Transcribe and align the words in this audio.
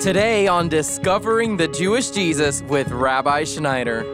Today 0.00 0.46
on 0.46 0.70
Discovering 0.70 1.58
the 1.58 1.68
Jewish 1.68 2.08
Jesus 2.08 2.62
with 2.62 2.90
Rabbi 2.90 3.44
Schneider. 3.44 4.10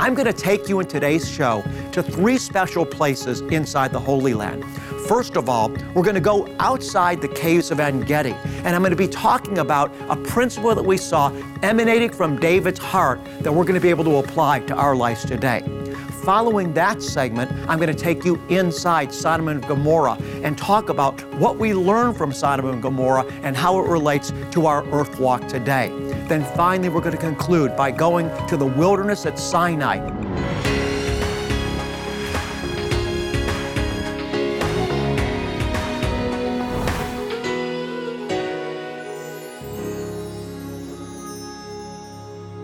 I'm 0.00 0.14
going 0.14 0.26
to 0.26 0.32
take 0.32 0.68
you 0.68 0.80
in 0.80 0.88
today's 0.88 1.30
show 1.30 1.62
to 1.92 2.02
three 2.02 2.36
special 2.36 2.84
places 2.84 3.40
inside 3.52 3.92
the 3.92 4.00
Holy 4.00 4.34
Land. 4.34 4.64
First 5.06 5.36
of 5.36 5.48
all, 5.48 5.68
we're 5.94 6.02
going 6.02 6.16
to 6.16 6.20
go 6.20 6.52
outside 6.58 7.20
the 7.20 7.28
caves 7.28 7.70
of 7.70 7.78
En 7.78 8.00
Gedi, 8.00 8.32
and 8.64 8.74
I'm 8.74 8.82
going 8.82 8.90
to 8.90 8.96
be 8.96 9.06
talking 9.06 9.58
about 9.58 9.94
a 10.08 10.16
principle 10.16 10.74
that 10.74 10.84
we 10.84 10.96
saw 10.96 11.30
emanating 11.62 12.10
from 12.10 12.36
David's 12.40 12.80
heart 12.80 13.24
that 13.42 13.52
we're 13.52 13.62
going 13.62 13.74
to 13.74 13.80
be 13.80 13.90
able 13.90 14.04
to 14.04 14.16
apply 14.16 14.58
to 14.58 14.74
our 14.74 14.96
lives 14.96 15.24
today. 15.24 15.62
Following 16.26 16.74
that 16.74 17.04
segment, 17.04 17.52
I'm 17.68 17.78
going 17.78 17.86
to 17.86 17.94
take 17.94 18.24
you 18.24 18.42
inside 18.48 19.14
Sodom 19.14 19.46
and 19.46 19.62
Gomorrah 19.62 20.18
and 20.42 20.58
talk 20.58 20.88
about 20.88 21.22
what 21.34 21.56
we 21.56 21.72
learn 21.72 22.14
from 22.14 22.32
Sodom 22.32 22.66
and 22.66 22.82
Gomorrah 22.82 23.24
and 23.44 23.56
how 23.56 23.78
it 23.78 23.88
relates 23.88 24.32
to 24.50 24.66
our 24.66 24.84
earth 24.88 25.20
walk 25.20 25.46
today. 25.46 25.88
Then 26.26 26.42
finally, 26.56 26.88
we're 26.88 27.00
going 27.00 27.14
to 27.14 27.20
conclude 27.20 27.76
by 27.76 27.92
going 27.92 28.28
to 28.48 28.56
the 28.56 28.66
wilderness 28.66 29.24
at 29.24 29.38
Sinai. 29.38 29.98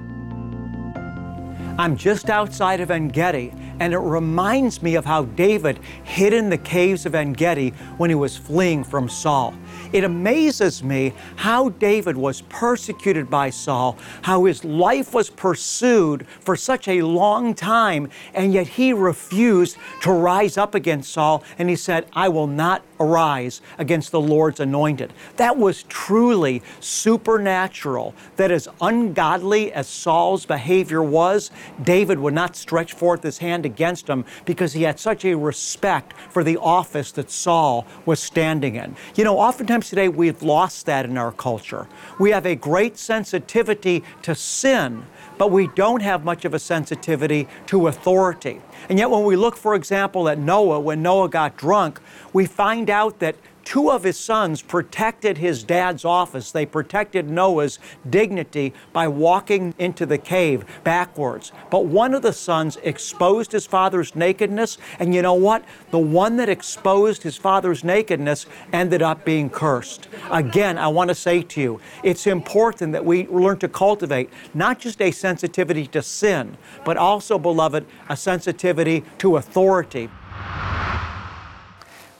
I'm 1.78 1.96
just 1.96 2.28
outside 2.28 2.80
of 2.80 2.90
En 2.90 3.06
Gedi, 3.08 3.54
and 3.80 3.94
it 3.94 3.98
reminds 3.98 4.82
me 4.82 4.94
of 4.94 5.04
how 5.04 5.24
David 5.24 5.80
hid 6.04 6.32
in 6.32 6.50
the 6.50 6.58
caves 6.58 7.06
of 7.06 7.14
En 7.14 7.32
Gedi 7.32 7.70
when 7.96 8.10
he 8.10 8.14
was 8.14 8.36
fleeing 8.36 8.84
from 8.84 9.08
Saul. 9.08 9.54
It 9.92 10.04
amazes 10.04 10.82
me 10.82 11.12
how 11.36 11.70
David 11.70 12.16
was 12.16 12.42
persecuted 12.42 13.28
by 13.30 13.50
Saul, 13.50 13.98
how 14.22 14.44
his 14.44 14.64
life 14.64 15.14
was 15.14 15.30
pursued 15.30 16.26
for 16.40 16.56
such 16.56 16.88
a 16.88 17.02
long 17.02 17.54
time, 17.54 18.08
and 18.34 18.52
yet 18.52 18.66
he 18.66 18.92
refused 18.92 19.76
to 20.02 20.12
rise 20.12 20.56
up 20.56 20.74
against 20.74 21.12
Saul, 21.12 21.42
and 21.58 21.68
he 21.68 21.76
said, 21.76 22.06
I 22.12 22.28
will 22.28 22.46
not 22.46 22.82
arise 23.00 23.62
against 23.78 24.12
the 24.12 24.20
Lord's 24.20 24.60
anointed. 24.60 25.12
That 25.36 25.56
was 25.56 25.84
truly 25.84 26.62
supernatural. 26.80 28.14
That 28.36 28.50
as 28.50 28.68
ungodly 28.80 29.72
as 29.72 29.88
Saul's 29.88 30.44
behavior 30.44 31.02
was, 31.02 31.50
David 31.82 32.18
would 32.18 32.34
not 32.34 32.54
stretch 32.56 32.92
forth 32.92 33.22
his 33.22 33.38
hand 33.38 33.64
against 33.64 34.06
him 34.06 34.24
because 34.44 34.74
he 34.74 34.82
had 34.82 35.00
such 35.00 35.24
a 35.24 35.34
respect 35.34 36.12
for 36.30 36.44
the 36.44 36.58
office 36.58 37.10
that 37.12 37.30
Saul 37.30 37.86
was 38.04 38.20
standing 38.20 38.76
in. 38.76 38.94
You 39.14 39.24
know, 39.24 39.40
oftentimes 39.70 39.88
today 39.88 40.08
we've 40.08 40.42
lost 40.42 40.86
that 40.86 41.04
in 41.04 41.16
our 41.16 41.30
culture. 41.30 41.86
We 42.18 42.32
have 42.32 42.44
a 42.44 42.56
great 42.56 42.98
sensitivity 42.98 44.02
to 44.22 44.34
sin, 44.34 45.04
but 45.38 45.52
we 45.52 45.68
don't 45.68 46.02
have 46.02 46.24
much 46.24 46.44
of 46.44 46.54
a 46.54 46.58
sensitivity 46.58 47.46
to 47.66 47.86
authority. 47.86 48.60
And 48.88 48.98
yet, 48.98 49.10
when 49.10 49.22
we 49.22 49.36
look, 49.36 49.56
for 49.56 49.76
example, 49.76 50.28
at 50.28 50.38
Noah, 50.38 50.80
when 50.80 51.02
Noah 51.02 51.28
got 51.28 51.56
drunk, 51.56 52.00
we 52.32 52.46
find 52.46 52.90
out 52.90 53.20
that 53.20 53.36
two 53.70 53.88
of 53.88 54.02
his 54.02 54.18
sons 54.18 54.62
protected 54.62 55.38
his 55.38 55.62
dad's 55.62 56.04
office. 56.04 56.50
They 56.50 56.66
protected 56.66 57.30
Noah's 57.30 57.78
dignity 58.10 58.74
by 58.92 59.06
walking 59.06 59.74
into 59.78 60.04
the 60.06 60.18
cave 60.18 60.64
backwards. 60.82 61.52
But 61.70 61.84
one 61.84 62.12
of 62.12 62.22
the 62.22 62.32
sons 62.32 62.78
exposed 62.82 63.52
his 63.52 63.66
father's 63.66 64.16
nakedness, 64.16 64.76
and 64.98 65.14
you 65.14 65.22
know 65.22 65.34
what? 65.34 65.64
The 65.92 66.00
one 66.00 66.36
that 66.38 66.48
exposed 66.48 67.22
his 67.22 67.36
father's 67.36 67.84
nakedness 67.84 68.46
ended 68.72 69.02
up 69.02 69.24
being 69.24 69.48
cursed. 69.48 70.08
Again, 70.32 70.76
I 70.76 70.88
want 70.88 71.06
to 71.06 71.14
say 71.14 71.40
to 71.40 71.60
you, 71.60 71.80
it's 72.02 72.26
important 72.26 72.92
that 72.94 73.04
we 73.04 73.28
learn 73.28 73.60
to 73.60 73.68
cultivate 73.68 74.30
not 74.52 74.80
just 74.80 75.00
a 75.00 75.12
sensitivity 75.12 75.86
to 75.86 76.02
sin, 76.02 76.56
but 76.84 76.96
also, 76.96 77.38
beloved, 77.38 77.86
a 78.08 78.16
sensitivity 78.16 79.04
to 79.18 79.36
authority. 79.36 80.10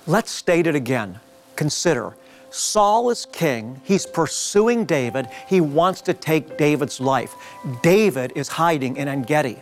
Let's 0.06 0.30
state 0.30 0.68
it 0.68 0.76
again. 0.76 1.18
Consider 1.60 2.16
Saul 2.48 3.10
is 3.10 3.26
king. 3.32 3.82
He's 3.84 4.06
pursuing 4.06 4.86
David. 4.86 5.28
He 5.46 5.60
wants 5.60 6.00
to 6.00 6.14
take 6.14 6.56
David's 6.56 7.02
life. 7.02 7.34
David 7.82 8.32
is 8.34 8.48
hiding 8.48 8.96
in 8.96 9.08
En 9.08 9.24
Gedi. 9.24 9.58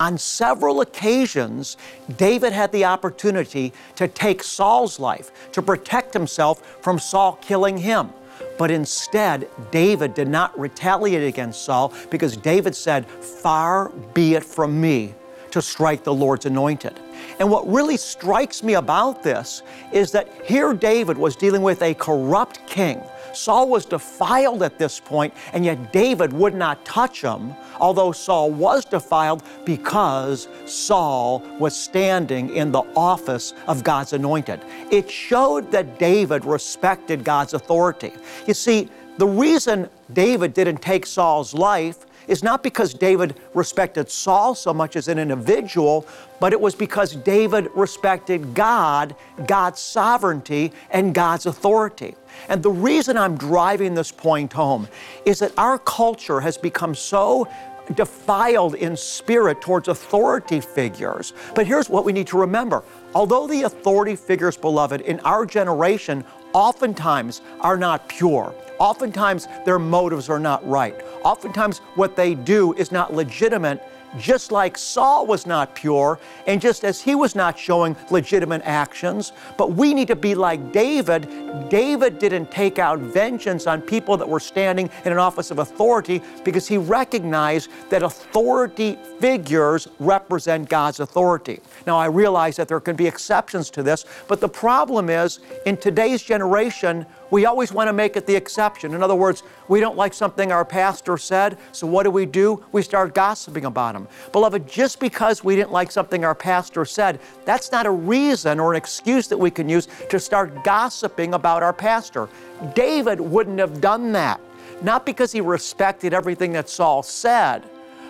On 0.00 0.16
several 0.16 0.80
occasions, 0.80 1.76
David 2.16 2.54
had 2.54 2.72
the 2.72 2.86
opportunity 2.86 3.74
to 3.96 4.08
take 4.08 4.42
Saul's 4.42 4.98
life, 4.98 5.30
to 5.52 5.60
protect 5.60 6.14
himself 6.14 6.62
from 6.82 6.98
Saul 6.98 7.38
killing 7.42 7.76
him. 7.76 8.08
But 8.56 8.70
instead, 8.70 9.46
David 9.70 10.14
did 10.14 10.28
not 10.28 10.58
retaliate 10.58 11.28
against 11.28 11.66
Saul 11.66 11.92
because 12.08 12.34
David 12.34 12.74
said, 12.74 13.04
Far 13.06 13.90
be 14.14 14.36
it 14.36 14.42
from 14.42 14.80
me 14.80 15.12
to 15.52 15.62
strike 15.62 16.04
the 16.04 16.12
Lord's 16.12 16.46
anointed. 16.46 16.98
And 17.38 17.50
what 17.50 17.66
really 17.70 17.96
strikes 17.96 18.62
me 18.62 18.74
about 18.74 19.22
this 19.22 19.62
is 19.92 20.10
that 20.12 20.28
here 20.44 20.74
David 20.74 21.16
was 21.16 21.36
dealing 21.36 21.62
with 21.62 21.82
a 21.82 21.94
corrupt 21.94 22.66
king. 22.66 23.00
Saul 23.32 23.68
was 23.68 23.86
defiled 23.86 24.62
at 24.62 24.78
this 24.78 25.00
point, 25.00 25.32
and 25.52 25.64
yet 25.64 25.92
David 25.92 26.32
would 26.32 26.54
not 26.54 26.84
touch 26.84 27.22
him, 27.22 27.54
although 27.80 28.12
Saul 28.12 28.50
was 28.50 28.84
defiled 28.84 29.42
because 29.64 30.48
Saul 30.66 31.40
was 31.58 31.74
standing 31.74 32.54
in 32.54 32.72
the 32.72 32.82
office 32.94 33.54
of 33.66 33.82
God's 33.82 34.12
anointed. 34.12 34.60
It 34.90 35.10
showed 35.10 35.70
that 35.72 35.98
David 35.98 36.44
respected 36.44 37.24
God's 37.24 37.54
authority. 37.54 38.12
You 38.46 38.54
see, 38.54 38.90
the 39.18 39.26
reason 39.26 39.88
David 40.12 40.54
didn't 40.54 40.82
take 40.82 41.06
Saul's 41.06 41.54
life 41.54 42.06
is 42.32 42.42
not 42.42 42.62
because 42.62 42.94
David 42.94 43.36
respected 43.52 44.10
Saul 44.10 44.54
so 44.54 44.72
much 44.72 44.96
as 44.96 45.06
an 45.08 45.18
individual, 45.18 46.06
but 46.40 46.54
it 46.54 46.60
was 46.60 46.74
because 46.74 47.14
David 47.14 47.68
respected 47.74 48.54
God, 48.54 49.14
God's 49.46 49.80
sovereignty, 49.80 50.72
and 50.90 51.14
God's 51.14 51.44
authority. 51.44 52.14
And 52.48 52.62
the 52.62 52.70
reason 52.70 53.18
I'm 53.18 53.36
driving 53.36 53.92
this 53.92 54.10
point 54.10 54.54
home 54.54 54.88
is 55.26 55.40
that 55.40 55.52
our 55.58 55.78
culture 55.78 56.40
has 56.40 56.56
become 56.56 56.94
so 56.94 57.46
defiled 57.94 58.74
in 58.74 58.96
spirit 58.96 59.60
towards 59.60 59.88
authority 59.88 60.60
figures. 60.60 61.32
But 61.54 61.66
here's 61.66 61.88
what 61.90 62.04
we 62.04 62.12
need 62.12 62.26
to 62.28 62.38
remember 62.38 62.84
although 63.14 63.46
the 63.46 63.62
authority 63.62 64.16
figures, 64.16 64.56
beloved, 64.56 65.02
in 65.02 65.20
our 65.20 65.44
generation 65.44 66.24
oftentimes 66.54 67.42
are 67.60 67.76
not 67.76 68.08
pure, 68.08 68.54
oftentimes 68.78 69.48
their 69.64 69.78
motives 69.78 70.28
are 70.28 70.38
not 70.38 70.66
right, 70.66 70.94
oftentimes 71.24 71.78
what 71.94 72.16
they 72.16 72.34
do 72.34 72.72
is 72.74 72.92
not 72.92 73.12
legitimate 73.12 73.82
just 74.18 74.52
like 74.52 74.76
Saul 74.76 75.26
was 75.26 75.46
not 75.46 75.74
pure, 75.74 76.18
and 76.46 76.60
just 76.60 76.84
as 76.84 77.00
he 77.00 77.14
was 77.14 77.34
not 77.34 77.58
showing 77.58 77.96
legitimate 78.10 78.62
actions, 78.64 79.32
but 79.56 79.72
we 79.72 79.94
need 79.94 80.08
to 80.08 80.16
be 80.16 80.34
like 80.34 80.72
David. 80.72 81.28
David 81.68 82.18
didn't 82.18 82.50
take 82.50 82.78
out 82.78 82.98
vengeance 82.98 83.66
on 83.66 83.80
people 83.80 84.16
that 84.16 84.28
were 84.28 84.40
standing 84.40 84.90
in 85.04 85.12
an 85.12 85.18
office 85.18 85.50
of 85.50 85.58
authority 85.58 86.22
because 86.44 86.66
he 86.66 86.78
recognized 86.78 87.70
that 87.90 88.02
authority 88.02 88.98
figures 89.18 89.88
represent 89.98 90.68
God's 90.68 91.00
authority. 91.00 91.60
Now, 91.86 91.96
I 91.96 92.06
realize 92.06 92.56
that 92.56 92.68
there 92.68 92.80
can 92.80 92.96
be 92.96 93.06
exceptions 93.06 93.70
to 93.70 93.82
this, 93.82 94.04
but 94.28 94.40
the 94.40 94.48
problem 94.48 95.08
is 95.10 95.40
in 95.66 95.76
today's 95.76 96.22
generation, 96.22 97.06
we 97.32 97.46
always 97.46 97.72
want 97.72 97.88
to 97.88 97.94
make 97.94 98.14
it 98.16 98.26
the 98.26 98.36
exception. 98.36 98.92
In 98.92 99.02
other 99.02 99.14
words, 99.14 99.42
we 99.66 99.80
don't 99.80 99.96
like 99.96 100.12
something 100.12 100.52
our 100.52 100.66
pastor 100.66 101.16
said, 101.16 101.56
so 101.72 101.86
what 101.86 102.02
do 102.02 102.10
we 102.10 102.26
do? 102.26 102.62
We 102.72 102.82
start 102.82 103.14
gossiping 103.14 103.64
about 103.64 103.96
him. 103.96 104.06
Beloved, 104.32 104.68
just 104.68 105.00
because 105.00 105.42
we 105.42 105.56
didn't 105.56 105.72
like 105.72 105.90
something 105.90 106.26
our 106.26 106.34
pastor 106.34 106.84
said, 106.84 107.20
that's 107.46 107.72
not 107.72 107.86
a 107.86 107.90
reason 107.90 108.60
or 108.60 108.72
an 108.72 108.76
excuse 108.76 109.28
that 109.28 109.38
we 109.38 109.50
can 109.50 109.66
use 109.66 109.88
to 110.10 110.20
start 110.20 110.62
gossiping 110.62 111.32
about 111.32 111.62
our 111.62 111.72
pastor. 111.72 112.28
David 112.74 113.18
wouldn't 113.18 113.58
have 113.58 113.80
done 113.80 114.12
that, 114.12 114.38
not 114.82 115.06
because 115.06 115.32
he 115.32 115.40
respected 115.40 116.12
everything 116.12 116.52
that 116.52 116.68
Saul 116.68 117.02
said, 117.02 117.64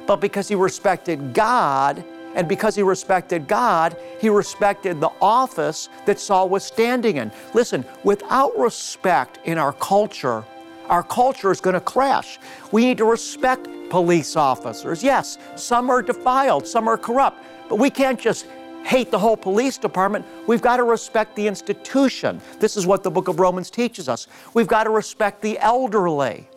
but 0.04 0.16
because 0.16 0.48
he 0.48 0.56
respected 0.56 1.32
God 1.32 2.04
And 2.34 2.48
because 2.48 2.74
he 2.74 2.82
respected 2.82 3.46
God, 3.46 3.96
he 4.20 4.28
respected 4.28 5.00
the 5.00 5.10
office 5.20 5.88
that 6.06 6.18
Saul 6.18 6.48
was 6.48 6.64
standing 6.64 7.16
in. 7.16 7.30
Listen, 7.54 7.84
without 8.04 8.56
respect 8.58 9.38
in 9.44 9.58
our 9.58 9.72
culture, 9.74 10.44
our 10.88 11.02
culture 11.02 11.50
is 11.50 11.60
going 11.60 11.74
to 11.74 11.80
crash. 11.80 12.38
We 12.70 12.84
need 12.84 12.98
to 12.98 13.04
respect 13.04 13.68
police 13.90 14.36
officers. 14.36 15.02
Yes, 15.04 15.38
some 15.56 15.90
are 15.90 16.02
defiled, 16.02 16.66
some 16.66 16.88
are 16.88 16.98
corrupt, 16.98 17.42
but 17.68 17.76
we 17.76 17.90
can't 17.90 18.18
just 18.18 18.46
hate 18.84 19.10
the 19.10 19.18
whole 19.18 19.36
police 19.36 19.78
department. 19.78 20.24
We've 20.46 20.62
got 20.62 20.78
to 20.78 20.84
respect 20.84 21.36
the 21.36 21.46
institution. 21.46 22.40
This 22.58 22.76
is 22.76 22.86
what 22.86 23.02
the 23.02 23.10
book 23.10 23.28
of 23.28 23.38
Romans 23.38 23.70
teaches 23.70 24.08
us. 24.08 24.26
We've 24.54 24.66
got 24.66 24.84
to 24.84 24.90
respect 24.90 25.40
the 25.40 25.58
elderly. 25.58 26.48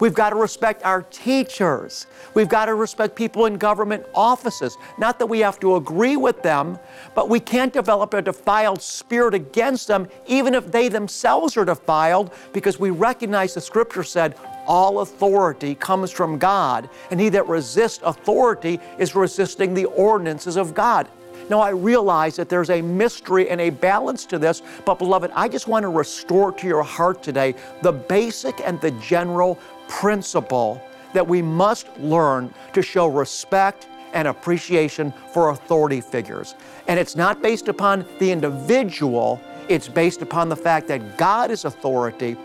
We've 0.00 0.14
got 0.14 0.30
to 0.30 0.36
respect 0.36 0.82
our 0.84 1.02
teachers. 1.02 2.06
We've 2.34 2.48
got 2.48 2.66
to 2.66 2.74
respect 2.74 3.14
people 3.14 3.46
in 3.46 3.58
government 3.58 4.06
offices. 4.14 4.76
Not 4.98 5.18
that 5.18 5.26
we 5.26 5.40
have 5.40 5.60
to 5.60 5.76
agree 5.76 6.16
with 6.16 6.42
them, 6.42 6.78
but 7.14 7.28
we 7.28 7.38
can't 7.38 7.72
develop 7.72 8.14
a 8.14 8.22
defiled 8.22 8.80
spirit 8.80 9.34
against 9.34 9.88
them, 9.88 10.08
even 10.26 10.54
if 10.54 10.72
they 10.72 10.88
themselves 10.88 11.56
are 11.56 11.64
defiled, 11.64 12.32
because 12.52 12.80
we 12.80 12.90
recognize 12.90 13.54
the 13.54 13.60
scripture 13.60 14.02
said, 14.02 14.36
all 14.66 15.00
authority 15.00 15.74
comes 15.74 16.10
from 16.10 16.38
God, 16.38 16.88
and 17.10 17.20
he 17.20 17.28
that 17.30 17.48
resists 17.48 18.00
authority 18.04 18.78
is 18.98 19.14
resisting 19.14 19.74
the 19.74 19.86
ordinances 19.86 20.56
of 20.56 20.74
God. 20.74 21.08
Now, 21.48 21.58
I 21.58 21.70
realize 21.70 22.36
that 22.36 22.48
there's 22.48 22.70
a 22.70 22.80
mystery 22.80 23.50
and 23.50 23.60
a 23.60 23.70
balance 23.70 24.24
to 24.26 24.38
this, 24.38 24.62
but 24.84 25.00
beloved, 25.00 25.32
I 25.34 25.48
just 25.48 25.66
want 25.66 25.82
to 25.82 25.88
restore 25.88 26.52
to 26.52 26.66
your 26.68 26.84
heart 26.84 27.24
today 27.24 27.56
the 27.82 27.90
basic 27.90 28.60
and 28.60 28.80
the 28.80 28.92
general 28.92 29.58
principle 29.90 30.80
that 31.12 31.26
we 31.26 31.42
must 31.42 31.86
learn 31.98 32.54
to 32.72 32.80
show 32.80 33.06
respect 33.08 33.88
and 34.14 34.28
appreciation 34.28 35.12
for 35.32 35.50
authority 35.50 36.00
figures. 36.00 36.54
And 36.88 36.98
it's 36.98 37.16
not 37.16 37.42
based 37.42 37.68
upon 37.68 38.06
the 38.18 38.30
individual, 38.30 39.40
it's 39.68 39.88
based 39.88 40.22
upon 40.22 40.48
the 40.48 40.56
fact 40.56 40.88
that 40.88 41.18
God 41.18 41.50
is 41.50 41.64
authority. 41.64 42.36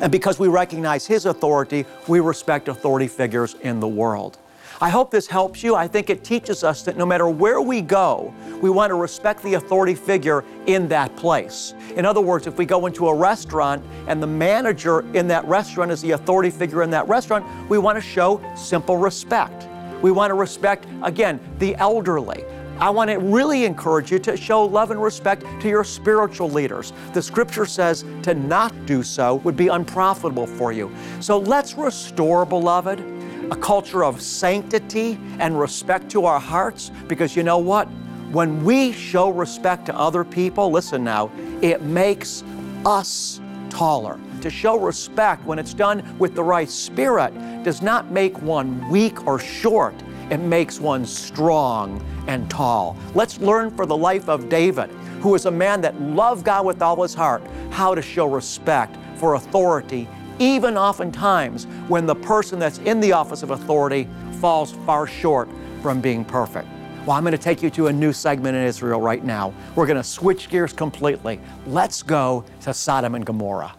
And 0.00 0.10
because 0.10 0.38
we 0.38 0.48
recognize 0.48 1.06
His 1.06 1.26
authority, 1.26 1.84
we 2.08 2.20
respect 2.20 2.68
authority 2.68 3.08
figures 3.08 3.54
in 3.62 3.80
the 3.80 3.88
world. 3.88 4.38
I 4.82 4.88
hope 4.88 5.10
this 5.10 5.26
helps 5.26 5.62
you. 5.62 5.74
I 5.74 5.86
think 5.86 6.08
it 6.08 6.24
teaches 6.24 6.64
us 6.64 6.82
that 6.84 6.96
no 6.96 7.04
matter 7.04 7.28
where 7.28 7.60
we 7.60 7.82
go, 7.82 8.32
we 8.62 8.70
want 8.70 8.88
to 8.88 8.94
respect 8.94 9.42
the 9.42 9.54
authority 9.54 9.94
figure 9.94 10.42
in 10.66 10.88
that 10.88 11.14
place. 11.16 11.74
In 11.96 12.06
other 12.06 12.22
words, 12.22 12.46
if 12.46 12.56
we 12.56 12.64
go 12.64 12.86
into 12.86 13.08
a 13.08 13.14
restaurant 13.14 13.84
and 14.06 14.22
the 14.22 14.26
manager 14.26 15.00
in 15.14 15.28
that 15.28 15.44
restaurant 15.44 15.90
is 15.90 16.00
the 16.00 16.12
authority 16.12 16.48
figure 16.48 16.82
in 16.82 16.88
that 16.90 17.06
restaurant, 17.08 17.44
we 17.68 17.76
want 17.76 17.96
to 17.96 18.00
show 18.00 18.40
simple 18.56 18.96
respect. 18.96 19.68
We 20.00 20.12
want 20.12 20.30
to 20.30 20.34
respect, 20.34 20.86
again, 21.02 21.40
the 21.58 21.76
elderly. 21.76 22.42
I 22.78 22.88
want 22.88 23.10
to 23.10 23.18
really 23.18 23.66
encourage 23.66 24.10
you 24.10 24.18
to 24.20 24.34
show 24.34 24.64
love 24.64 24.90
and 24.90 25.02
respect 25.02 25.44
to 25.60 25.68
your 25.68 25.84
spiritual 25.84 26.48
leaders. 26.48 26.94
The 27.12 27.20
scripture 27.20 27.66
says 27.66 28.06
to 28.22 28.32
not 28.32 28.86
do 28.86 29.02
so 29.02 29.34
would 29.36 29.58
be 29.58 29.68
unprofitable 29.68 30.46
for 30.46 30.72
you. 30.72 30.90
So 31.20 31.38
let's 31.38 31.74
restore, 31.74 32.46
beloved, 32.46 33.19
a 33.50 33.56
culture 33.56 34.04
of 34.04 34.22
sanctity 34.22 35.18
and 35.38 35.58
respect 35.58 36.08
to 36.10 36.24
our 36.24 36.38
hearts 36.38 36.90
because 37.08 37.34
you 37.34 37.42
know 37.42 37.58
what? 37.58 37.86
When 38.30 38.64
we 38.64 38.92
show 38.92 39.30
respect 39.30 39.86
to 39.86 39.96
other 39.96 40.22
people, 40.24 40.70
listen 40.70 41.02
now, 41.02 41.32
it 41.60 41.82
makes 41.82 42.44
us 42.86 43.40
taller. 43.68 44.20
To 44.42 44.50
show 44.50 44.78
respect 44.78 45.44
when 45.44 45.58
it's 45.58 45.74
done 45.74 46.16
with 46.18 46.34
the 46.34 46.44
right 46.44 46.70
spirit 46.70 47.34
does 47.64 47.82
not 47.82 48.10
make 48.12 48.40
one 48.40 48.88
weak 48.88 49.26
or 49.26 49.38
short. 49.38 49.94
It 50.30 50.38
makes 50.38 50.78
one 50.78 51.04
strong 51.04 52.00
and 52.28 52.48
tall. 52.48 52.96
Let's 53.14 53.40
learn 53.40 53.70
for 53.74 53.84
the 53.84 53.96
life 53.96 54.28
of 54.28 54.48
David, 54.48 54.90
who 55.20 55.30
was 55.30 55.46
a 55.46 55.50
man 55.50 55.80
that 55.80 56.00
loved 56.00 56.44
God 56.44 56.64
with 56.64 56.80
all 56.80 57.02
his 57.02 57.14
heart, 57.14 57.42
how 57.70 57.96
to 57.96 58.00
show 58.00 58.26
respect 58.26 58.96
for 59.16 59.34
authority 59.34 60.08
even 60.40 60.76
oftentimes 60.76 61.66
when 61.86 62.06
the 62.06 62.14
person 62.16 62.58
that's 62.58 62.78
in 62.78 62.98
the 62.98 63.12
office 63.12 63.44
of 63.44 63.50
authority 63.50 64.08
falls 64.40 64.72
far 64.86 65.06
short 65.06 65.48
from 65.82 66.00
being 66.00 66.24
perfect. 66.24 66.66
Well, 67.06 67.16
I'm 67.16 67.22
going 67.22 67.32
to 67.32 67.38
take 67.38 67.62
you 67.62 67.70
to 67.70 67.86
a 67.86 67.92
new 67.92 68.12
segment 68.12 68.56
in 68.56 68.64
Israel 68.64 69.00
right 69.00 69.22
now. 69.22 69.54
We're 69.76 69.86
going 69.86 69.96
to 69.96 70.04
switch 70.04 70.48
gears 70.48 70.72
completely. 70.72 71.40
Let's 71.66 72.02
go 72.02 72.44
to 72.62 72.74
Sodom 72.74 73.14
and 73.14 73.24
Gomorrah. 73.24 73.74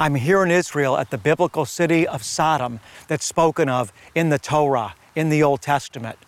I'm 0.00 0.14
here 0.14 0.44
in 0.44 0.50
Israel 0.52 0.96
at 0.96 1.10
the 1.10 1.18
biblical 1.18 1.64
city 1.64 2.06
of 2.06 2.22
Sodom 2.22 2.78
that's 3.08 3.24
spoken 3.24 3.68
of 3.68 3.92
in 4.14 4.28
the 4.28 4.38
Torah, 4.38 4.94
in 5.16 5.28
the 5.28 5.42
Old 5.42 5.60
Testament. 5.60 6.18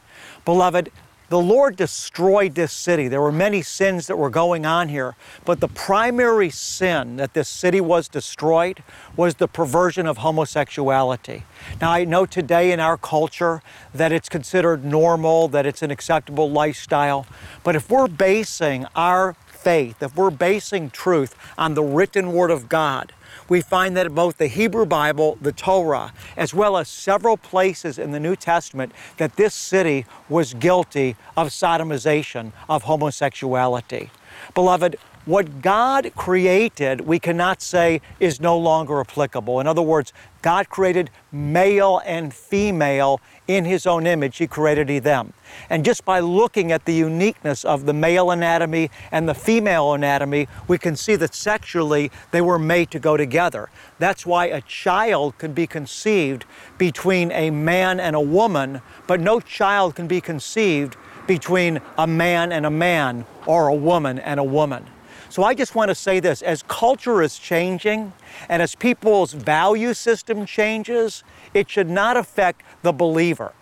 Beloved, 0.44 0.90
the 1.30 1.40
Lord 1.40 1.76
destroyed 1.76 2.56
this 2.56 2.72
city. 2.72 3.06
There 3.06 3.20
were 3.20 3.32
many 3.32 3.62
sins 3.62 4.08
that 4.08 4.16
were 4.16 4.30
going 4.30 4.66
on 4.66 4.88
here, 4.88 5.14
but 5.44 5.60
the 5.60 5.68
primary 5.68 6.50
sin 6.50 7.16
that 7.16 7.34
this 7.34 7.48
city 7.48 7.80
was 7.80 8.08
destroyed 8.08 8.82
was 9.16 9.36
the 9.36 9.46
perversion 9.46 10.06
of 10.08 10.18
homosexuality. 10.18 11.44
Now, 11.80 11.92
I 11.92 12.04
know 12.04 12.26
today 12.26 12.72
in 12.72 12.80
our 12.80 12.98
culture 12.98 13.62
that 13.94 14.10
it's 14.10 14.28
considered 14.28 14.84
normal, 14.84 15.46
that 15.48 15.66
it's 15.66 15.82
an 15.82 15.92
acceptable 15.92 16.50
lifestyle, 16.50 17.26
but 17.62 17.76
if 17.76 17.88
we're 17.88 18.08
basing 18.08 18.86
our 18.96 19.36
faith, 19.46 20.02
if 20.02 20.16
we're 20.16 20.30
basing 20.30 20.90
truth 20.90 21.36
on 21.56 21.74
the 21.74 21.82
written 21.84 22.32
Word 22.32 22.50
of 22.50 22.68
God, 22.68 23.12
we 23.48 23.60
find 23.60 23.96
that 23.96 24.14
both 24.14 24.38
the 24.38 24.46
Hebrew 24.46 24.86
Bible, 24.86 25.38
the 25.40 25.52
Torah, 25.52 26.12
as 26.36 26.54
well 26.54 26.76
as 26.76 26.88
several 26.88 27.36
places 27.36 27.98
in 27.98 28.12
the 28.12 28.20
New 28.20 28.36
Testament, 28.36 28.92
that 29.16 29.36
this 29.36 29.54
city 29.54 30.06
was 30.28 30.54
guilty 30.54 31.16
of 31.36 31.48
sodomization, 31.48 32.52
of 32.68 32.84
homosexuality. 32.84 34.10
Beloved, 34.54 34.96
what 35.26 35.60
God 35.60 36.12
created, 36.16 37.02
we 37.02 37.18
cannot 37.18 37.60
say 37.60 38.00
is 38.18 38.40
no 38.40 38.56
longer 38.56 39.00
applicable. 39.00 39.60
In 39.60 39.66
other 39.66 39.82
words, 39.82 40.12
God 40.42 40.70
created 40.70 41.10
male 41.30 42.00
and 42.06 42.32
female 42.32 43.20
in 43.46 43.64
His 43.64 43.86
own 43.86 44.06
image. 44.06 44.38
He 44.38 44.46
created 44.46 45.04
them. 45.04 45.34
And 45.68 45.84
just 45.84 46.04
by 46.04 46.20
looking 46.20 46.72
at 46.72 46.86
the 46.86 46.94
uniqueness 46.94 47.64
of 47.64 47.84
the 47.84 47.92
male 47.92 48.30
anatomy 48.30 48.90
and 49.12 49.28
the 49.28 49.34
female 49.34 49.92
anatomy, 49.92 50.48
we 50.68 50.78
can 50.78 50.96
see 50.96 51.16
that 51.16 51.34
sexually 51.34 52.10
they 52.30 52.40
were 52.40 52.58
made 52.58 52.90
to 52.92 52.98
go 52.98 53.16
together. 53.16 53.68
That's 53.98 54.24
why 54.24 54.46
a 54.46 54.62
child 54.62 55.36
can 55.36 55.52
be 55.52 55.66
conceived 55.66 56.46
between 56.78 57.30
a 57.32 57.50
man 57.50 58.00
and 58.00 58.16
a 58.16 58.20
woman, 58.20 58.80
but 59.06 59.20
no 59.20 59.40
child 59.40 59.96
can 59.96 60.06
be 60.06 60.20
conceived 60.20 60.96
between 61.26 61.80
a 61.98 62.06
man 62.06 62.52
and 62.52 62.64
a 62.64 62.70
man 62.70 63.26
or 63.46 63.68
a 63.68 63.74
woman 63.74 64.18
and 64.18 64.40
a 64.40 64.44
woman. 64.44 64.86
So 65.30 65.44
I 65.44 65.54
just 65.54 65.76
want 65.76 65.90
to 65.90 65.94
say 65.94 66.18
this 66.18 66.42
as 66.42 66.64
culture 66.64 67.22
is 67.22 67.38
changing 67.38 68.12
and 68.48 68.60
as 68.60 68.74
people's 68.74 69.32
value 69.32 69.94
system 69.94 70.44
changes, 70.44 71.22
it 71.54 71.70
should 71.70 71.88
not 71.88 72.16
affect 72.16 72.62
the 72.82 72.92
believer. 72.92 73.52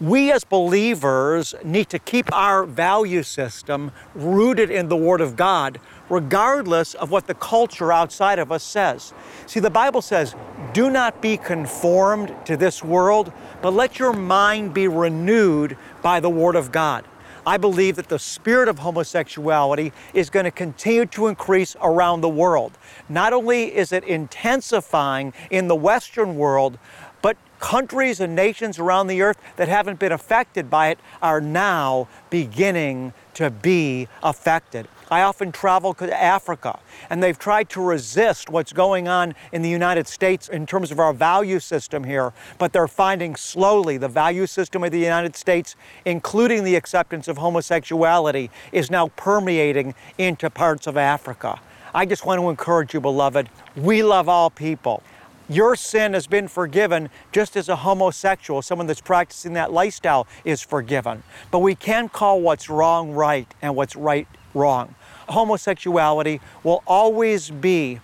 We 0.00 0.32
as 0.32 0.42
believers 0.42 1.54
need 1.64 1.88
to 1.90 2.00
keep 2.00 2.32
our 2.32 2.64
value 2.64 3.22
system 3.22 3.92
rooted 4.14 4.70
in 4.70 4.88
the 4.88 4.96
Word 4.96 5.20
of 5.20 5.34
God, 5.36 5.80
regardless 6.08 6.94
of 6.94 7.10
what 7.10 7.26
the 7.26 7.34
culture 7.34 7.92
outside 7.92 8.38
of 8.38 8.50
us 8.52 8.62
says. 8.62 9.12
See, 9.46 9.58
the 9.58 9.70
Bible 9.70 10.02
says, 10.02 10.36
Do 10.72 10.90
not 10.90 11.20
be 11.20 11.36
conformed 11.36 12.34
to 12.44 12.56
this 12.56 12.82
world, 12.82 13.32
but 13.60 13.72
let 13.72 13.98
your 13.98 14.12
mind 14.12 14.72
be 14.72 14.86
renewed 14.86 15.76
by 16.00 16.20
the 16.20 16.30
Word 16.30 16.54
of 16.54 16.70
God. 16.70 17.04
I 17.48 17.56
believe 17.56 17.96
that 17.96 18.10
the 18.10 18.18
spirit 18.18 18.68
of 18.68 18.80
homosexuality 18.80 19.94
is 20.12 20.28
going 20.28 20.44
to 20.44 20.50
continue 20.50 21.06
to 21.06 21.28
increase 21.28 21.76
around 21.80 22.20
the 22.20 22.28
world. 22.28 22.76
Not 23.08 23.32
only 23.32 23.74
is 23.74 23.90
it 23.90 24.04
intensifying 24.04 25.32
in 25.50 25.66
the 25.66 25.74
Western 25.74 26.36
world, 26.36 26.78
but 27.22 27.38
countries 27.58 28.20
and 28.20 28.36
nations 28.36 28.78
around 28.78 29.06
the 29.06 29.22
earth 29.22 29.38
that 29.56 29.66
haven't 29.66 29.98
been 29.98 30.12
affected 30.12 30.68
by 30.68 30.88
it 30.88 30.98
are 31.22 31.40
now 31.40 32.06
beginning 32.28 33.14
to 33.32 33.48
be 33.48 34.08
affected. 34.22 34.86
I 35.10 35.22
often 35.22 35.52
travel 35.52 35.94
to 35.94 36.22
Africa, 36.22 36.78
and 37.08 37.22
they've 37.22 37.38
tried 37.38 37.70
to 37.70 37.80
resist 37.82 38.50
what's 38.50 38.74
going 38.74 39.08
on 39.08 39.34
in 39.52 39.62
the 39.62 39.68
United 39.70 40.06
States 40.06 40.48
in 40.48 40.66
terms 40.66 40.90
of 40.90 40.98
our 40.98 41.14
value 41.14 41.60
system 41.60 42.04
here, 42.04 42.34
but 42.58 42.74
they're 42.74 42.88
finding 42.88 43.34
slowly 43.34 43.96
the 43.96 44.08
value 44.08 44.46
system 44.46 44.84
of 44.84 44.92
the 44.92 44.98
United 44.98 45.34
States, 45.34 45.76
including 46.04 46.62
the 46.62 46.76
acceptance 46.76 47.26
of 47.26 47.38
homosexuality, 47.38 48.50
is 48.70 48.90
now 48.90 49.08
permeating 49.16 49.94
into 50.18 50.50
parts 50.50 50.86
of 50.86 50.98
Africa. 50.98 51.58
I 51.94 52.04
just 52.04 52.26
want 52.26 52.40
to 52.40 52.50
encourage 52.50 52.92
you, 52.92 53.00
beloved, 53.00 53.48
we 53.76 54.02
love 54.02 54.28
all 54.28 54.50
people. 54.50 55.02
Your 55.48 55.76
sin 55.76 56.12
has 56.12 56.26
been 56.26 56.46
forgiven 56.46 57.08
just 57.32 57.56
as 57.56 57.70
a 57.70 57.76
homosexual, 57.76 58.60
someone 58.60 58.86
that's 58.86 59.00
practicing 59.00 59.54
that 59.54 59.72
lifestyle, 59.72 60.26
is 60.44 60.60
forgiven. 60.60 61.22
But 61.50 61.60
we 61.60 61.74
can 61.74 62.10
call 62.10 62.42
what's 62.42 62.68
wrong 62.68 63.12
right 63.12 63.52
and 63.62 63.74
what's 63.74 63.96
right 63.96 64.28
wrong 64.54 64.94
homosexuality 65.28 66.40
will 66.62 66.82
always 66.86 67.50
be 67.50 68.00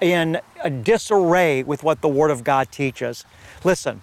in 0.00 0.38
a 0.62 0.68
disarray 0.68 1.62
with 1.62 1.82
what 1.82 2.00
the 2.02 2.08
Word 2.08 2.30
of 2.30 2.44
God 2.44 2.70
teaches. 2.70 3.24
Listen, 3.64 4.02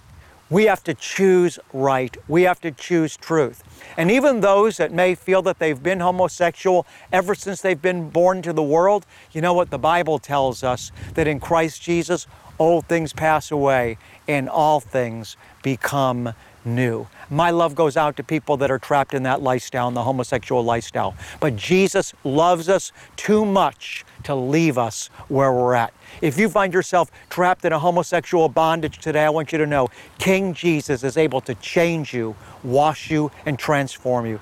We 0.53 0.65
have 0.65 0.83
to 0.83 0.93
choose 0.93 1.57
right. 1.73 2.15
We 2.27 2.43
have 2.43 2.61
to 2.61 2.69
choose 2.69 3.17
truth. 3.17 3.63
And 3.97 4.11
even 4.11 4.41
those 4.41 4.77
that 4.77 4.91
may 4.91 5.15
feel 5.15 5.41
that 5.41 5.57
they've 5.57 5.81
been 5.81 5.99
homosexual 5.99 6.85
ever 7.11 7.33
since 7.33 7.61
they've 7.61 7.81
been 7.81 8.11
born 8.11 8.43
to 8.43 8.53
the 8.53 8.61
world, 8.61 9.07
you 9.31 9.41
know 9.41 9.53
what? 9.53 9.71
The 9.71 9.79
Bible 9.79 10.19
tells 10.19 10.63
us 10.63 10.91
that 11.15 11.27
in 11.27 11.39
Christ 11.39 11.81
Jesus, 11.81 12.27
old 12.59 12.85
things 12.85 13.13
pass 13.13 13.49
away 13.49 13.97
and 14.27 14.47
all 14.47 14.79
things 14.79 15.37
become 15.63 16.33
new. 16.65 17.07
My 17.29 17.51
love 17.51 17.75
goes 17.75 17.97
out 17.97 18.17
to 18.17 18.23
people 18.23 18.57
that 18.57 18.71
are 18.71 18.79
trapped 18.79 19.13
in 19.13 19.23
that 19.23 19.41
lifestyle, 19.41 19.87
in 19.87 19.93
the 19.93 20.03
homosexual 20.03 20.63
lifestyle. 20.63 21.15
But 21.39 21.55
Jesus 21.55 22.13
loves 22.23 22.69
us 22.69 22.91
too 23.15 23.45
much 23.45 24.05
to 24.23 24.35
leave 24.35 24.77
us 24.77 25.07
where 25.27 25.51
we're 25.51 25.73
at. 25.73 25.93
If 26.21 26.37
you 26.37 26.49
find 26.49 26.73
yourself 26.73 27.11
trapped 27.29 27.65
in 27.65 27.73
a 27.73 27.79
homosexual 27.79 28.49
bondage 28.49 28.99
today, 28.99 29.25
I 29.25 29.29
want 29.29 29.51
you 29.51 29.57
to 29.57 29.65
know 29.65 29.89
King 30.19 30.53
Jesus 30.53 31.03
is 31.03 31.17
able 31.17 31.41
to 31.41 31.55
change 31.55 32.13
you, 32.13 32.35
wash 32.63 33.09
you, 33.09 33.31
and 33.45 33.57
transform 33.57 34.25
you. 34.25 34.39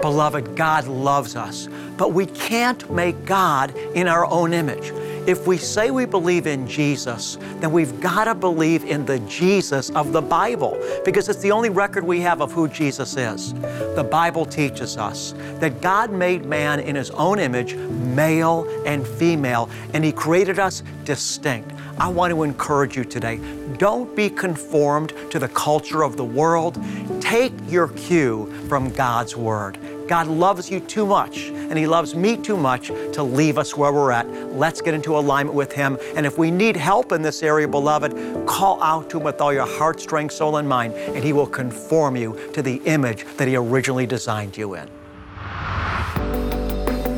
Beloved, 0.00 0.54
God 0.54 0.86
loves 0.86 1.34
us, 1.34 1.68
but 1.96 2.12
we 2.12 2.26
can't 2.26 2.88
make 2.90 3.24
God 3.24 3.76
in 3.94 4.06
our 4.06 4.24
own 4.26 4.52
image. 4.52 4.92
If 5.28 5.46
we 5.46 5.58
say 5.58 5.90
we 5.90 6.06
believe 6.06 6.46
in 6.46 6.66
Jesus, 6.66 7.36
then 7.60 7.70
we've 7.70 8.00
got 8.00 8.24
to 8.24 8.34
believe 8.34 8.86
in 8.86 9.04
the 9.04 9.18
Jesus 9.20 9.90
of 9.90 10.12
the 10.12 10.22
Bible 10.22 10.82
because 11.04 11.28
it's 11.28 11.40
the 11.40 11.52
only 11.52 11.68
record 11.68 12.02
we 12.02 12.18
have 12.20 12.40
of 12.40 12.50
who 12.50 12.66
Jesus 12.66 13.14
is. 13.14 13.52
The 13.52 14.08
Bible 14.10 14.46
teaches 14.46 14.96
us 14.96 15.34
that 15.60 15.82
God 15.82 16.10
made 16.10 16.46
man 16.46 16.80
in 16.80 16.96
his 16.96 17.10
own 17.10 17.38
image, 17.40 17.74
male 17.74 18.66
and 18.86 19.06
female, 19.06 19.68
and 19.92 20.02
he 20.02 20.12
created 20.12 20.58
us 20.58 20.82
distinct. 21.04 21.72
I 21.98 22.08
want 22.08 22.30
to 22.30 22.42
encourage 22.42 22.96
you 22.96 23.04
today 23.04 23.38
don't 23.76 24.16
be 24.16 24.30
conformed 24.30 25.12
to 25.30 25.38
the 25.38 25.48
culture 25.48 26.04
of 26.04 26.16
the 26.16 26.24
world. 26.24 26.82
Take 27.20 27.52
your 27.68 27.88
cue 27.88 28.50
from 28.66 28.88
God's 28.92 29.36
Word. 29.36 29.76
God 30.08 30.26
loves 30.26 30.70
you 30.70 30.80
too 30.80 31.04
much, 31.04 31.48
and 31.48 31.78
He 31.78 31.86
loves 31.86 32.14
me 32.14 32.36
too 32.38 32.56
much 32.56 32.88
to 32.88 33.22
leave 33.22 33.58
us 33.58 33.76
where 33.76 33.92
we're 33.92 34.10
at. 34.10 34.26
Let's 34.54 34.80
get 34.80 34.94
into 34.94 35.18
alignment 35.18 35.54
with 35.54 35.70
Him. 35.70 35.98
And 36.16 36.24
if 36.24 36.38
we 36.38 36.50
need 36.50 36.76
help 36.76 37.12
in 37.12 37.20
this 37.20 37.42
area, 37.42 37.68
beloved, 37.68 38.46
call 38.46 38.82
out 38.82 39.10
to 39.10 39.18
Him 39.18 39.24
with 39.24 39.40
all 39.42 39.52
your 39.52 39.66
heart, 39.66 40.00
strength, 40.00 40.32
soul, 40.32 40.56
and 40.56 40.66
mind, 40.66 40.94
and 40.94 41.22
He 41.22 41.34
will 41.34 41.46
conform 41.46 42.16
you 42.16 42.38
to 42.54 42.62
the 42.62 42.76
image 42.86 43.26
that 43.36 43.46
He 43.48 43.56
originally 43.56 44.06
designed 44.06 44.56
you 44.56 44.74
in. 44.74 44.88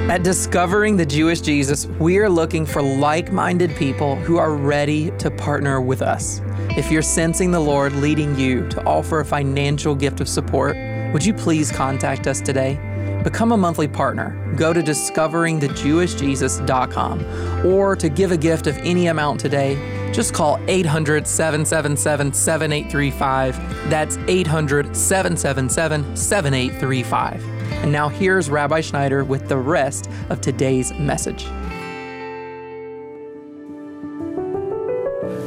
At 0.07 0.23
Discovering 0.23 0.97
the 0.97 1.05
Jewish 1.05 1.41
Jesus, 1.41 1.87
we 1.87 2.19
are 2.19 2.29
looking 2.29 2.63
for 2.63 2.79
like 2.79 3.31
minded 3.31 3.75
people 3.75 4.15
who 4.17 4.37
are 4.37 4.53
ready 4.53 5.09
to 5.17 5.31
partner 5.31 5.81
with 5.81 6.03
us. 6.03 6.43
If 6.77 6.91
you're 6.91 7.01
sensing 7.01 7.49
the 7.49 7.59
Lord 7.59 7.91
leading 7.93 8.37
you 8.37 8.69
to 8.69 8.85
offer 8.85 9.21
a 9.21 9.25
financial 9.25 9.95
gift 9.95 10.21
of 10.21 10.29
support, 10.29 10.77
would 11.11 11.25
you 11.25 11.33
please 11.33 11.71
contact 11.71 12.27
us 12.27 12.39
today? 12.39 12.79
Become 13.23 13.51
a 13.51 13.57
monthly 13.57 13.87
partner. 13.87 14.39
Go 14.55 14.73
to 14.73 14.83
discoveringthejewishjesus.com 14.83 17.65
or 17.65 17.95
to 17.95 18.07
give 18.07 18.31
a 18.31 18.37
gift 18.37 18.67
of 18.67 18.77
any 18.77 19.07
amount 19.07 19.39
today, 19.39 20.11
just 20.13 20.35
call 20.35 20.59
800 20.67 21.25
777 21.25 22.31
7835. 22.31 23.89
That's 23.89 24.19
800 24.27 24.95
777 24.95 26.15
7835. 26.15 27.54
And 27.71 27.91
now 27.91 28.09
here's 28.09 28.49
Rabbi 28.49 28.81
Schneider 28.81 29.23
with 29.23 29.47
the 29.47 29.57
rest 29.57 30.09
of 30.29 30.41
today's 30.41 30.91
message. 30.93 31.45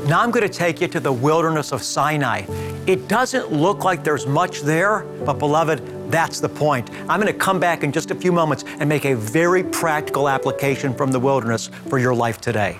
Now 0.08 0.22
I'm 0.22 0.30
going 0.30 0.46
to 0.46 0.52
take 0.52 0.80
you 0.80 0.88
to 0.88 1.00
the 1.00 1.12
wilderness 1.12 1.70
of 1.72 1.82
Sinai. 1.82 2.46
It 2.86 3.08
doesn't 3.08 3.52
look 3.52 3.84
like 3.84 4.02
there's 4.02 4.26
much 4.26 4.62
there, 4.62 5.00
but 5.26 5.34
beloved, 5.34 6.10
that's 6.10 6.40
the 6.40 6.48
point. 6.48 6.90
I'm 7.10 7.20
going 7.20 7.26
to 7.26 7.38
come 7.38 7.60
back 7.60 7.84
in 7.84 7.92
just 7.92 8.10
a 8.10 8.14
few 8.14 8.32
moments 8.32 8.64
and 8.78 8.88
make 8.88 9.04
a 9.04 9.14
very 9.14 9.62
practical 9.62 10.28
application 10.28 10.94
from 10.94 11.12
the 11.12 11.20
wilderness 11.20 11.68
for 11.88 11.98
your 11.98 12.14
life 12.14 12.40
today. 12.40 12.78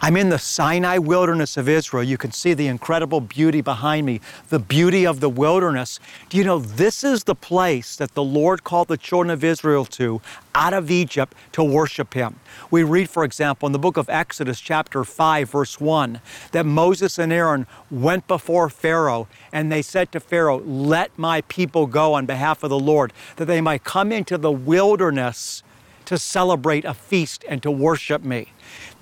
I'm 0.00 0.16
in 0.16 0.28
the 0.28 0.38
Sinai 0.38 0.98
wilderness 0.98 1.56
of 1.56 1.68
Israel. 1.68 2.04
You 2.04 2.16
can 2.16 2.30
see 2.30 2.54
the 2.54 2.68
incredible 2.68 3.20
beauty 3.20 3.60
behind 3.60 4.06
me, 4.06 4.20
the 4.48 4.60
beauty 4.60 5.04
of 5.04 5.18
the 5.18 5.28
wilderness. 5.28 5.98
Do 6.28 6.36
you 6.36 6.44
know 6.44 6.60
this 6.60 7.02
is 7.02 7.24
the 7.24 7.34
place 7.34 7.96
that 7.96 8.14
the 8.14 8.22
Lord 8.22 8.62
called 8.62 8.86
the 8.86 8.96
children 8.96 9.28
of 9.28 9.42
Israel 9.42 9.84
to 9.86 10.20
out 10.54 10.72
of 10.72 10.88
Egypt 10.88 11.34
to 11.50 11.64
worship 11.64 12.14
Him? 12.14 12.38
We 12.70 12.84
read, 12.84 13.10
for 13.10 13.24
example, 13.24 13.66
in 13.66 13.72
the 13.72 13.78
book 13.80 13.96
of 13.96 14.08
Exodus, 14.08 14.60
chapter 14.60 15.02
5, 15.02 15.50
verse 15.50 15.80
1, 15.80 16.20
that 16.52 16.64
Moses 16.64 17.18
and 17.18 17.32
Aaron 17.32 17.66
went 17.90 18.28
before 18.28 18.70
Pharaoh 18.70 19.26
and 19.52 19.72
they 19.72 19.82
said 19.82 20.12
to 20.12 20.20
Pharaoh, 20.20 20.60
Let 20.60 21.18
my 21.18 21.40
people 21.42 21.88
go 21.88 22.14
on 22.14 22.24
behalf 22.24 22.62
of 22.62 22.70
the 22.70 22.78
Lord, 22.78 23.12
that 23.34 23.46
they 23.46 23.60
might 23.60 23.82
come 23.82 24.12
into 24.12 24.38
the 24.38 24.52
wilderness 24.52 25.64
to 26.08 26.16
celebrate 26.16 26.86
a 26.86 26.94
feast 26.94 27.44
and 27.50 27.62
to 27.62 27.70
worship 27.70 28.24
me. 28.24 28.50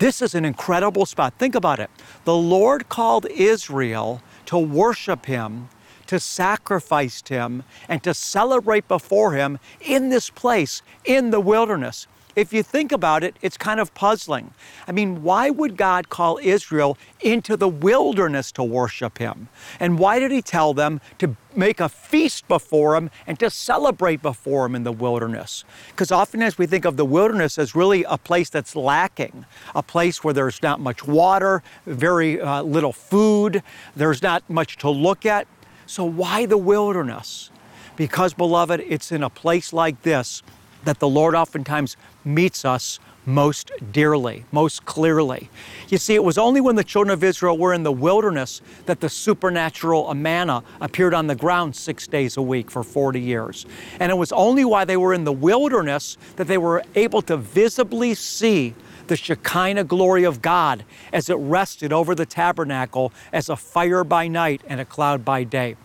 This 0.01 0.21
is 0.21 0.35
an 0.35 0.45
incredible 0.45 1.07
spot. 1.07 1.35
Think 1.39 1.55
about 1.55 1.79
it. 1.79 1.89
The 2.25 2.35
Lord 2.35 2.89
called 2.89 3.27
Israel 3.27 4.23
to 4.47 4.59
worship 4.59 5.27
Him, 5.27 5.69
to 6.09 6.19
sacrifice 6.19 7.23
Him, 7.25 7.63
and 7.89 8.03
to 8.03 8.13
celebrate 8.13 8.89
before 8.89 9.35
Him 9.35 9.61
in 9.81 10.09
this 10.09 10.31
place, 10.31 10.83
in 11.05 11.31
the 11.31 11.39
wilderness. 11.39 12.09
If 12.37 12.53
you 12.53 12.63
think 12.63 12.93
about 12.93 13.25
it, 13.25 13.35
it's 13.41 13.57
kind 13.57 13.81
of 13.81 13.95
puzzling. 13.95 14.53
I 14.87 14.93
mean, 14.93 15.23
why 15.23 15.49
would 15.49 15.79
God 15.79 16.11
call 16.11 16.39
Israel 16.43 16.99
into 17.23 17.57
the 17.57 17.67
wilderness 17.67 18.53
to 18.53 18.63
worship 18.63 19.17
Him? 19.17 19.49
And 19.81 19.99
why 19.99 20.19
did 20.19 20.31
He 20.31 20.43
tell 20.43 20.75
them 20.75 21.01
to 21.19 21.35
make 21.55 21.81
a 21.81 21.89
feast 21.89 22.47
before 22.47 22.95
Him 22.95 23.11
and 23.27 23.39
to 23.39 23.49
celebrate 23.49 24.21
before 24.21 24.67
Him 24.67 24.75
in 24.75 24.85
the 24.85 24.93
wilderness? 24.93 25.65
Because 25.89 26.13
often 26.13 26.43
as 26.43 26.59
we 26.59 26.67
think 26.67 26.85
of 26.85 26.99
the 26.99 27.07
wilderness 27.07 27.57
as 27.59 27.75
really 27.75 28.05
a 28.05 28.19
place 28.19 28.51
that's 28.51 28.77
lacking, 28.77 29.47
a 29.75 29.83
place 29.83 30.23
where 30.23 30.35
there's 30.35 30.63
not 30.63 30.79
much 30.79 31.07
water, 31.07 31.63
very 31.87 32.39
uh, 32.39 32.63
little 32.63 32.93
food, 32.93 33.63
there's 33.97 34.21
not 34.21 34.49
much 34.51 34.77
to 34.79 34.91
look 34.91 35.25
at. 35.25 35.47
So, 35.87 36.05
why 36.05 36.45
the 36.45 36.59
wilderness? 36.59 37.51
Because, 37.97 38.35
beloved, 38.35 38.81
it's 38.81 39.11
in 39.11 39.23
a 39.23 39.31
place 39.31 39.73
like 39.73 40.03
this 40.03 40.43
that 40.87 40.99
the 40.99 41.09
Lord 41.09 41.35
oftentimes 41.35 41.97
meets 42.25 42.65
us 42.65 42.99
most 43.27 43.73
dearly, 43.93 44.45
most 44.53 44.85
clearly. 44.87 45.51
You 45.89 45.99
see, 45.99 46.15
it 46.15 46.23
was 46.23 46.39
only 46.39 46.61
when 46.61 46.77
the 46.77 46.85
children 46.85 47.13
of 47.13 47.25
Israel 47.25 47.59
were 47.59 47.75
in 47.75 47.83
the 47.83 47.93
wilderness 47.93 48.63
that 48.87 49.01
the 49.01 49.09
supernatural 49.09 50.15
manna 50.15 50.63
appeared 50.81 51.13
on 51.13 51.27
the 51.27 51.35
ground 51.35 51.75
six 51.75 52.07
days 52.07 52.37
a 52.37 52.43
week 52.43 52.71
for 52.71 52.85
40 52.85 53.21
years. 53.21 53.67
And 53.99 54.11
it 54.11 54.15
was 54.15 54.31
only 54.33 54.65
while 54.65 54.87
they 54.87 54.97
were 54.97 55.13
in 55.13 55.25
the 55.25 55.33
wilderness 55.33 56.17
that 56.37 56.47
they 56.47 56.59
were 56.59 56.85
able 56.95 57.21
to 57.23 57.37
visibly 57.37 58.15
see 58.15 58.75
the 59.09 59.17
Shekinah 59.17 59.85
glory 59.85 60.25
of 60.25 60.41
God 60.41 60.85
as 61.13 61.29
it 61.29 61.35
rested 61.35 61.93
over 61.93 62.15
the 62.15 62.27
tabernacle 62.27 63.13
as 63.33 63.49
a 63.49 63.57
fire 63.57 64.05
by 64.05 64.29
night 64.29 64.63
and 64.67 64.81
a 64.81 64.85
cloud 64.85 65.25
by 65.25 65.45
day. 65.45 65.77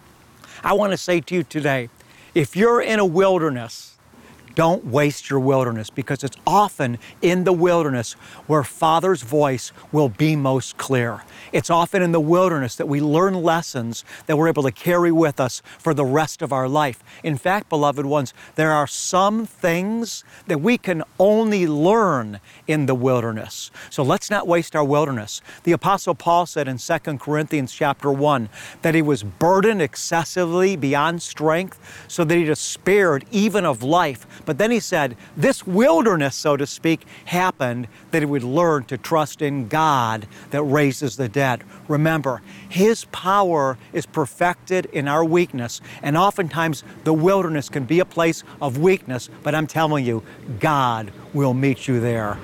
I 0.64 0.74
want 0.74 0.92
to 0.92 0.98
say 0.98 1.22
to 1.22 1.36
you 1.36 1.44
today 1.44 1.90
if 2.34 2.56
you're 2.56 2.82
in 2.82 3.00
a 3.00 3.06
wilderness, 3.06 3.91
don't 4.56 4.86
waste 4.86 5.30
your 5.30 5.40
wilderness 5.40 5.90
because 5.90 6.24
it's 6.24 6.38
often 6.46 6.98
in 7.22 7.44
the 7.44 7.54
wilderness 7.54 8.14
where 8.48 8.64
Father's 8.64 9.22
voice 9.22 9.72
will 9.92 10.10
be 10.10 10.36
most 10.36 10.78
clear. 10.78 11.24
It's 11.52 11.70
often 11.70 12.02
in 12.02 12.12
the 12.12 12.20
wilderness 12.20 12.76
that 12.76 12.88
we 12.88 13.02
learn 13.02 13.34
lessons 13.34 14.06
that 14.26 14.38
we're 14.38 14.48
able 14.48 14.64
to 14.64 14.72
carry 14.72 15.12
with 15.12 15.40
us 15.40 15.62
for 15.80 15.94
the 15.94 16.06
rest 16.06 16.42
of 16.42 16.54
our 16.54 16.68
life. 16.68 17.04
In 17.24 17.38
fact, 17.38 17.70
beloved 17.70 18.06
ones, 18.06 18.34
there 18.56 18.72
are 18.72 18.88
some 18.88 19.46
things 19.46 20.24
that 20.48 20.62
we 20.62 20.78
can 20.78 21.04
only 21.20 21.68
learn 21.68 22.40
in 22.68 22.86
the 22.86 22.96
wilderness. 22.96 23.72
So 23.90 24.04
let's 24.04 24.30
not 24.30 24.48
waste 24.48 24.76
our 24.76 24.84
wilderness. 24.84 25.42
The 25.64 25.72
apostle 25.72 26.16
Paul 26.16 26.46
said 26.46 26.68
in 26.68 26.78
2 26.78 26.98
Corinthians 27.18 27.74
chapter 27.74 28.12
1 28.12 28.50
that 28.82 28.96
he 28.96 29.02
was 29.02 29.24
burdened 29.24 29.82
excessively 29.82 30.76
beyond 30.76 31.22
strength 31.22 32.06
so 32.08 32.24
that 32.24 32.36
he 32.36 32.44
despaired 32.44 33.26
even 33.32 33.66
of 33.66 33.84
life 33.84 34.26
then 34.58 34.72
he 34.72 34.80
said, 34.80 35.16
this 35.38 35.66
wilderness, 35.66 36.36
so 36.36 36.58
to 36.58 36.66
speak, 36.66 37.06
happened 37.26 37.88
that 38.12 38.22
he 38.22 38.26
would 38.26 38.44
learn 38.44 38.84
to 38.86 38.98
trust 38.98 39.42
in 39.42 39.68
God 39.68 40.28
that 40.50 40.64
raises 40.64 41.16
the 41.18 41.30
dead. 41.30 41.64
Remember, 41.88 42.42
his 42.70 43.06
power 43.06 43.78
is 43.94 44.06
perfected 44.06 44.86
in 44.88 45.08
our 45.08 45.24
weakness, 45.24 45.82
and 46.02 46.18
oftentimes 46.18 46.84
the 47.04 47.14
wilderness 47.14 47.70
can 47.70 47.86
be 47.86 48.00
a 48.00 48.06
place 48.06 48.44
of 48.62 48.78
weakness, 48.78 49.30
but 49.44 49.54
I'm 49.54 49.68
telling 49.68 50.06
you, 50.06 50.24
God 50.60 51.12
will 51.34 51.54
meet 51.54 51.88
you 51.88 52.00
there. 52.00 52.38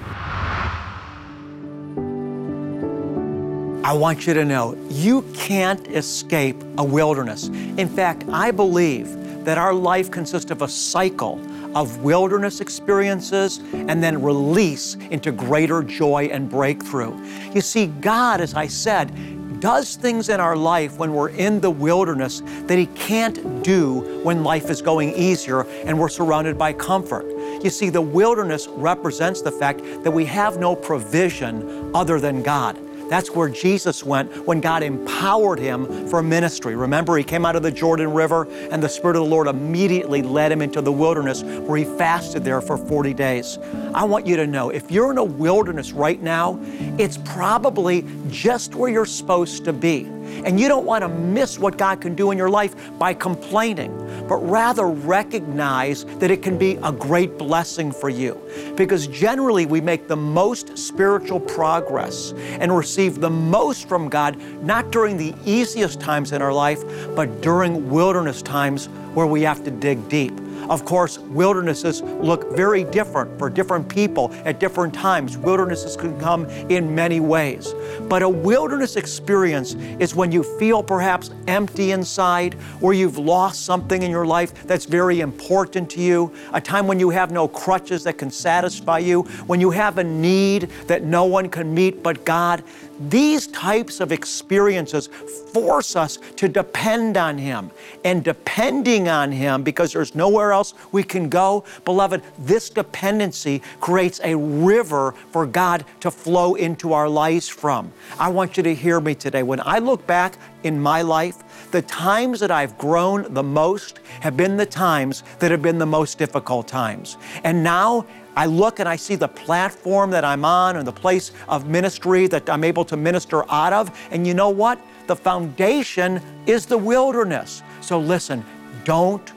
I 3.84 3.94
want 3.94 4.28
you 4.28 4.34
to 4.34 4.44
know 4.44 4.78
you 4.90 5.22
can't 5.34 5.88
escape 5.88 6.62
a 6.78 6.84
wilderness. 6.84 7.48
In 7.48 7.88
fact, 7.88 8.26
I 8.30 8.52
believe 8.52 9.08
that 9.46 9.58
our 9.58 9.74
life 9.74 10.12
consists 10.12 10.52
of 10.52 10.62
a 10.62 10.68
cycle 10.68 11.40
of 11.76 12.04
wilderness 12.04 12.62
experiences 12.62 13.60
and 13.74 14.02
then 14.04 14.22
release 14.22 14.96
into 15.12 15.32
greater 15.32 15.84
joy 15.84 16.30
and 16.32 16.50
breakthrough. 16.50 17.18
You 17.54 17.62
see, 17.62 17.88
God, 17.88 18.42
as 18.42 18.54
I 18.54 18.68
said, 18.68 19.12
does 19.60 19.96
things 19.96 20.30
in 20.30 20.40
our 20.40 20.56
life 20.56 20.98
when 20.98 21.14
we're 21.14 21.30
in 21.30 21.60
the 21.60 21.72
wilderness 21.72 22.42
that 22.66 22.78
He 22.78 22.86
can't 22.88 23.64
do 23.64 24.22
when 24.24 24.44
life 24.44 24.70
is 24.70 24.82
going 24.82 25.14
easier 25.14 25.62
and 25.86 26.00
we're 26.00 26.10
surrounded 26.10 26.58
by 26.58 26.74
comfort. 26.74 27.26
You 27.64 27.70
see, 27.70 27.90
the 27.90 28.02
wilderness 28.02 28.68
represents 28.68 29.42
the 29.42 29.52
fact 29.52 29.80
that 30.04 30.12
we 30.12 30.26
have 30.26 30.58
no 30.58 30.76
provision 30.76 31.92
other 31.96 32.20
than 32.20 32.44
God. 32.44 32.78
That's 33.10 33.32
where 33.32 33.50
Jesus 33.50 34.04
went 34.04 34.46
when 34.46 34.62
God 34.62 34.84
empowered 34.84 35.60
him 35.60 36.08
for 36.08 36.22
ministry. 36.22 36.76
Remember, 36.76 37.18
he 37.18 37.24
came 37.24 37.46
out 37.46 37.56
of 37.56 37.64
the 37.64 37.72
Jordan 37.72 38.12
River, 38.12 38.48
and 38.72 38.82
the 38.82 38.90
Spirit 38.90 39.16
of 39.16 39.24
the 39.24 39.30
Lord 39.30 39.48
immediately 39.48 40.22
led 40.22 40.52
him 40.52 40.62
into 40.62 40.82
the 40.82 40.92
wilderness 40.92 41.44
where 41.44 41.78
he 41.78 41.86
fasted 41.86 42.44
there 42.44 42.62
for 42.62 42.78
40 42.78 43.14
days. 43.14 43.58
I 43.94 44.04
want 44.04 44.26
you 44.26 44.36
to 44.38 44.48
know 44.48 44.70
if 44.70 44.92
you're 44.92 45.12
in 45.12 45.18
a 45.18 45.24
wilderness 45.24 45.92
right 45.92 46.22
now, 46.22 46.60
it's 46.98 47.18
probably 47.18 48.06
just 48.30 48.76
where 48.76 48.90
you're 48.90 49.06
supposed 49.06 49.66
to 49.66 49.74
be. 49.74 50.10
And 50.46 50.60
you 50.60 50.68
don't 50.68 50.86
want 50.86 51.04
to 51.04 51.10
miss 51.10 51.60
what 51.60 51.78
God 51.78 52.02
can 52.02 52.16
do 52.16 52.32
in 52.32 52.38
your 52.38 52.50
life 52.50 52.76
by 52.98 53.14
complaining, 53.14 53.96
but 54.28 54.38
rather 54.38 54.88
recognize 54.88 56.06
that 56.20 56.32
it 56.32 56.42
can 56.42 56.58
be 56.58 56.78
a 56.84 56.92
great 56.92 57.38
blessing 57.38 57.92
for 57.92 58.10
you. 58.10 58.42
Because 58.76 59.08
generally, 59.08 59.66
we 59.66 59.82
make 59.82 60.08
the 60.08 60.16
most 60.16 60.78
spiritual 60.78 61.40
progress 61.40 62.34
and 62.60 62.76
receive 62.76 63.20
the 63.20 63.30
most 63.30 63.88
from 63.88 64.10
God, 64.10 64.38
not 64.64 64.92
during 64.92 65.18
the 65.18 65.34
easiest 65.46 66.00
times 66.00 66.32
in 66.32 66.42
our 66.42 66.54
life, 66.54 66.84
but 67.16 67.42
during 67.42 67.90
wilderness 67.90 68.42
times 68.42 68.88
where 69.14 69.28
we 69.28 69.42
have 69.42 69.64
to 69.64 69.72
dig 69.72 70.08
deep. 70.10 70.34
Of 70.70 70.86
course, 70.86 71.20
wildernesses 71.20 72.02
look 72.02 72.56
very 72.56 72.84
different 72.84 73.38
for 73.40 73.50
different 73.50 73.88
people 73.88 74.32
at 74.46 74.60
different 74.60 74.94
times. 74.94 75.38
Wildernesses 75.38 75.96
can 75.96 76.20
come 76.20 76.46
in 76.70 76.94
many 76.94 77.20
ways. 77.20 77.74
But 78.10 78.22
a 78.22 78.30
wilderness 78.30 78.96
experience 78.96 79.76
is 80.00 80.16
when 80.16 80.32
you 80.32 80.44
feel 80.60 80.84
perhaps 80.84 81.32
empty 81.48 81.92
inside, 81.92 82.56
or 82.82 82.94
you've 82.94 83.18
lost 83.18 83.66
something 83.66 84.02
in 84.02 84.12
your 84.12 84.26
life 84.26 84.68
that's 84.68 84.86
very 84.86 85.22
important 85.22 85.90
to 85.92 86.02
you, 86.02 86.34
a 86.54 86.62
time 86.62 86.88
when 86.88 87.00
you 87.00 87.10
have 87.10 87.32
no 87.32 87.48
crutches 87.48 88.04
that 88.04 88.18
can 88.18 88.30
satisfy 88.32 88.98
you, 88.98 89.24
when 89.48 89.62
you 89.62 89.72
have 89.72 89.98
a 89.98 90.04
need 90.04 90.70
that 90.88 91.04
no 91.04 91.26
one 91.26 91.50
can 91.50 91.74
meet 91.74 92.04
but 92.04 92.26
God. 92.26 92.64
These 93.00 93.48
types 93.48 94.00
of 94.00 94.12
experiences 94.12 95.08
force 95.08 95.96
us 95.96 96.18
to 96.36 96.48
depend 96.48 97.18
on 97.18 97.38
Him. 97.38 97.72
And 98.04 98.24
depending 98.24 99.08
on 99.08 99.32
Him, 99.32 99.64
because 99.64 99.94
there's 99.94 100.16
nowhere 100.16 100.52
else 100.52 100.74
we 100.92 101.04
can 101.04 101.30
go, 101.30 101.64
beloved, 101.86 102.22
this 102.40 102.70
dependency 102.70 103.62
creates 103.80 104.20
a 104.24 104.36
river 104.36 105.14
for 105.32 105.46
God 105.46 105.86
to 106.02 106.12
flow 106.12 106.56
into 106.56 106.94
our 106.94 107.10
lives 107.10 107.48
from. 107.48 107.92
I 108.20 108.30
want 108.30 108.58
you 108.58 108.64
to 108.64 108.74
hear 108.74 109.00
me 109.00 109.16
today. 109.16 109.44
When 109.44 109.62
I 109.62 109.80
look 109.80 110.06
back 110.08 110.38
in 110.64 110.80
my 110.80 111.02
life, 111.02 111.72
the 111.72 111.82
times 111.84 112.40
that 112.40 112.52
I've 112.52 112.78
grown 112.78 113.34
the 113.34 113.44
most 113.44 114.00
have 114.22 114.38
been 114.38 114.58
the 114.58 114.66
times 114.66 115.24
that 115.40 115.52
have 115.52 115.62
been 115.62 115.78
the 115.78 115.86
most 115.86 116.18
difficult 116.18 116.68
times. 116.68 117.18
And 117.44 117.64
now, 117.64 118.06
I 118.38 118.46
look 118.46 118.80
and 118.80 118.88
I 118.88 118.98
see 118.98 119.16
the 119.16 119.28
platform 119.28 120.12
that 120.12 120.24
I'm 120.24 120.46
on 120.46 120.76
and 120.76 120.88
the 120.88 120.92
place 120.92 121.32
of 121.50 121.68
ministry 121.68 122.28
that 122.28 122.48
I'm 122.48 122.64
able 122.64 122.86
to 122.86 122.96
minister 122.96 123.44
out 123.52 123.74
of. 123.74 123.92
And 124.12 124.28
you 124.28 124.36
know 124.36 124.50
what? 124.50 124.80
The 125.08 125.16
foundation 125.16 126.22
is 126.46 126.68
the 126.68 126.78
wilderness. 126.78 127.64
So 127.82 128.00
listen, 128.00 128.46
don't 128.84 129.34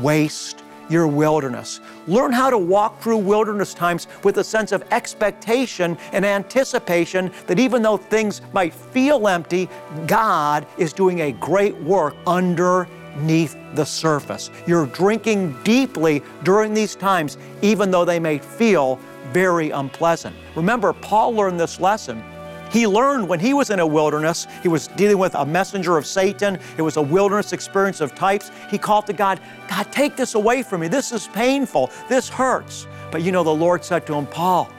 waste 0.00 0.62
your 0.88 1.06
wilderness. 1.06 1.80
Learn 2.06 2.32
how 2.32 2.48
to 2.48 2.56
walk 2.56 3.02
through 3.02 3.18
wilderness 3.18 3.74
times 3.74 4.06
with 4.24 4.38
a 4.38 4.44
sense 4.44 4.72
of 4.72 4.82
expectation 4.92 5.98
and 6.12 6.24
anticipation 6.24 7.30
that 7.48 7.58
even 7.58 7.82
though 7.82 7.98
things 7.98 8.40
might 8.54 8.72
feel 8.72 9.28
empty, 9.28 9.68
God 10.06 10.66
is 10.78 10.94
doing 10.94 11.20
a 11.20 11.32
great 11.32 11.76
work 11.82 12.16
under 12.26 12.88
beneath 13.14 13.56
the 13.74 13.84
surface. 13.84 14.50
You're 14.66 14.86
drinking 14.86 15.56
deeply 15.62 16.22
during 16.44 16.74
these 16.74 16.94
times, 16.94 17.38
even 17.62 17.90
though 17.90 18.04
they 18.04 18.18
may 18.18 18.38
feel 18.38 18.98
very 19.32 19.70
unpleasant. 19.70 20.34
Remember, 20.54 20.92
Paul 20.92 21.34
learned 21.34 21.60
this 21.60 21.80
lesson. 21.80 22.22
He 22.70 22.86
learned 22.86 23.28
when 23.28 23.40
he 23.40 23.54
was 23.54 23.70
in 23.70 23.80
a 23.80 23.86
wilderness, 23.86 24.46
he 24.62 24.68
was 24.68 24.88
dealing 24.88 25.18
with 25.18 25.34
a 25.34 25.46
messenger 25.46 25.96
of 25.96 26.06
Satan. 26.06 26.58
It 26.76 26.82
was 26.82 26.96
a 26.96 27.02
wilderness 27.02 27.52
experience 27.52 28.00
of 28.00 28.14
types. 28.14 28.50
He 28.70 28.76
called 28.76 29.06
to 29.06 29.12
God, 29.12 29.40
God, 29.68 29.90
take 29.90 30.16
this 30.16 30.34
away 30.34 30.62
from 30.62 30.82
me. 30.82 30.88
This 30.88 31.12
is 31.12 31.28
painful. 31.28 31.90
This 32.08 32.28
hurts. 32.28 32.86
But 33.10 33.22
you 33.22 33.32
know, 33.32 33.42
the 33.42 33.54
Lord 33.54 33.84
said 33.84 34.06
to 34.08 34.14
him, 34.14 34.26
Paul, 34.26 34.70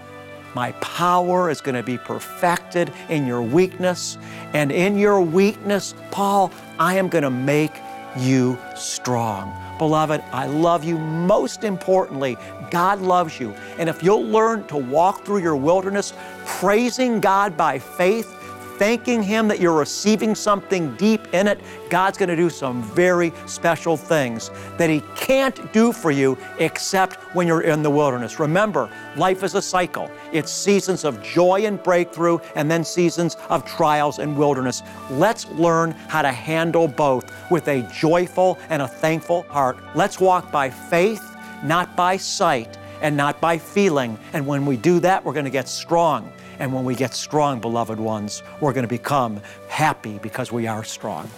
my 0.56 0.72
power 0.74 1.50
is 1.50 1.62
going 1.62 1.76
to 1.76 1.84
be 1.84 1.98
perfected 1.98 2.92
in 3.10 3.26
your 3.26 3.42
weakness. 3.42 4.18
And 4.54 4.72
in 4.72 4.98
your 4.98 5.22
weakness, 5.22 5.96
Paul, 6.12 6.52
I 6.80 6.96
am 6.96 7.08
going 7.08 7.24
to 7.24 7.30
make 7.30 7.74
you 8.18 8.58
strong. 8.76 9.54
Beloved, 9.78 10.22
I 10.32 10.46
love 10.48 10.84
you. 10.84 10.98
Most 10.98 11.64
importantly, 11.64 12.38
God 12.70 13.00
loves 13.00 13.40
you. 13.40 13.54
And 13.78 13.90
if 13.90 14.04
you'll 14.04 14.26
learn 14.26 14.68
to 14.68 14.78
walk 14.78 15.26
through 15.26 15.40
your 15.40 15.56
wilderness 15.56 16.14
praising 16.46 17.20
God 17.20 17.56
by 17.56 17.80
faith, 17.80 18.36
thanking 18.80 19.22
Him 19.22 19.50
that 19.50 19.60
you're 19.60 19.78
receiving 19.78 20.34
something 20.34 20.96
deep 20.96 21.34
in 21.34 21.48
it, 21.48 21.60
God's 21.90 22.18
going 22.18 22.30
to 22.30 22.36
do 22.36 22.50
some 22.50 22.82
very 22.82 23.34
special 23.46 23.98
things 23.98 24.50
that 24.78 24.90
He 24.90 25.02
can't 25.16 25.72
do 25.74 25.92
for 25.92 26.12
you 26.12 26.38
except 26.60 27.16
when 27.36 27.46
you're 27.46 27.62
in 27.62 27.84
the 27.84 27.90
wilderness. 27.90 28.40
Remember, 28.40 28.90
life 29.18 29.44
is 29.44 29.54
a 29.54 29.62
cycle. 29.62 30.10
It's 30.32 30.50
seasons 30.50 31.04
of 31.04 31.22
joy 31.22 31.66
and 31.66 31.84
breakthrough, 31.84 32.40
and 32.56 32.72
then 32.72 32.86
seasons 32.86 33.36
of 33.50 33.66
trials 33.66 34.18
and 34.20 34.38
wilderness. 34.38 34.82
Let's 35.12 35.46
learn 35.52 35.92
how 35.92 36.22
to 36.22 36.32
handle 36.32 36.88
both 36.88 37.30
with 37.52 37.68
a 37.68 37.82
joyful 37.94 38.58
and 38.70 38.82
a 38.82 38.88
thankful 38.88 39.44
heart. 39.44 39.78
Let's 39.94 40.22
walk 40.22 40.54
by 40.54 40.70
faith, 40.70 41.36
not 41.66 41.98
by 41.98 42.16
sight, 42.16 42.78
and 43.02 43.18
not 43.18 43.42
by 43.42 43.58
feeling. 43.58 44.18
And 44.32 44.48
when 44.48 44.66
we 44.66 44.78
do 44.78 45.02
that, 45.02 45.24
we're 45.24 45.34
going 45.34 45.46
to 45.46 45.52
get 45.52 45.68
strong. 45.68 46.32
And 46.60 46.74
when 46.74 46.84
we 46.84 46.94
get 46.94 47.14
strong, 47.14 47.60
beloved 47.60 48.00
ones, 48.00 48.44
we're 48.60 48.74
going 48.74 48.84
to 48.84 48.90
become 48.90 49.42
happy 49.68 50.20
because 50.20 50.52
we 50.52 50.68
are 50.68 50.84
strong. 50.84 51.30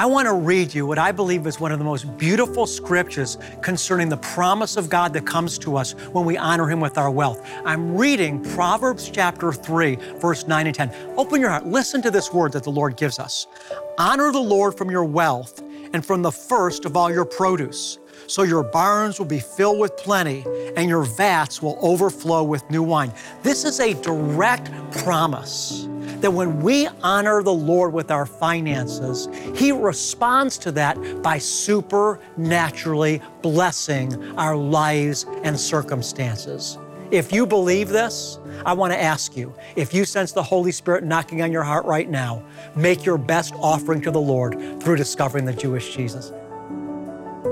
I 0.02 0.06
want 0.06 0.28
to 0.28 0.34
read 0.34 0.74
you 0.74 0.88
what 0.88 0.98
I 0.98 1.12
believe 1.12 1.46
is 1.46 1.60
one 1.60 1.72
of 1.72 1.78
the 1.78 1.86
most 1.86 2.18
beautiful 2.18 2.66
scriptures 2.66 3.38
concerning 3.62 4.10
the 4.10 4.18
promise 4.18 4.76
of 4.76 4.90
God 4.90 5.14
that 5.14 5.28
comes 5.28 5.60
to 5.60 5.78
us 5.78 5.92
when 6.12 6.26
we 6.26 6.38
honor 6.38 6.68
Him 6.68 6.80
with 6.80 6.98
our 6.98 7.12
wealth. 7.12 7.48
I'm 7.66 7.96
reading 7.96 8.44
Proverbs 8.44 9.12
chapter 9.12 9.54
3, 9.54 9.98
verse 10.18 10.48
9 10.48 10.66
and 10.66 10.76
10. 10.76 10.92
Open 11.18 11.40
your 11.40 11.52
heart, 11.52 11.68
listen 11.68 12.02
to 12.02 12.10
this 12.10 12.34
word 12.34 12.52
that 12.54 12.64
the 12.64 12.72
Lord 12.72 12.98
gives 12.98 13.20
us. 13.20 13.46
Honor 14.00 14.32
the 14.32 14.40
Lord 14.40 14.76
from 14.76 14.90
your 14.90 15.06
wealth 15.06 15.62
and 15.94 16.04
from 16.04 16.24
the 16.24 16.32
first 16.32 16.86
of 16.86 16.98
all 16.98 17.12
your 17.12 17.24
produce. 17.24 18.00
So 18.26 18.42
your 18.42 18.64
barns 18.64 19.20
will 19.20 19.28
be 19.28 19.40
filled 19.40 19.78
with 19.78 19.96
plenty 19.98 20.44
and 20.78 20.90
your 20.90 21.04
vats 21.04 21.62
will 21.62 21.78
overflow 21.80 22.42
with 22.42 22.68
new 22.72 22.82
wine. 22.82 23.14
This 23.44 23.66
is 23.66 23.80
a 23.80 23.94
direct 24.02 24.72
promise 25.04 25.88
that 26.22 26.32
when 26.32 26.62
we 26.62 26.88
honor 27.04 27.44
the 27.44 27.54
Lord 27.54 27.94
with 27.94 28.12
our 28.12 28.26
finances, 28.26 29.28
He 29.56 29.72
responds 29.72 30.58
to 30.60 30.72
that 30.74 31.22
by 31.22 31.38
supernaturally 31.38 33.22
blessing 33.42 34.38
our 34.38 34.56
lives 34.56 35.26
and 35.44 35.60
circumstances. 35.60 36.78
If 37.12 37.34
you 37.34 37.46
believe 37.46 37.90
this, 37.90 38.40
I 38.66 38.72
want 38.72 38.94
to 38.94 39.02
ask 39.02 39.36
you 39.36 39.54
if 39.76 39.94
you 39.94 40.06
sense 40.06 40.32
the 40.32 40.44
Holy 40.44 40.72
Spirit 40.72 41.04
knocking 41.04 41.42
on 41.42 41.52
your 41.52 41.64
heart 41.64 41.86
right 41.86 42.10
now, 42.10 42.42
make 42.74 43.06
your 43.06 43.18
best 43.18 43.54
offering 43.56 44.02
to 44.04 44.12
the 44.12 44.22
Lord 44.22 44.82
through 44.82 44.96
discovering 44.96 45.44
the 45.44 45.54
Jewish 45.54 45.94
Jesus. 45.94 46.32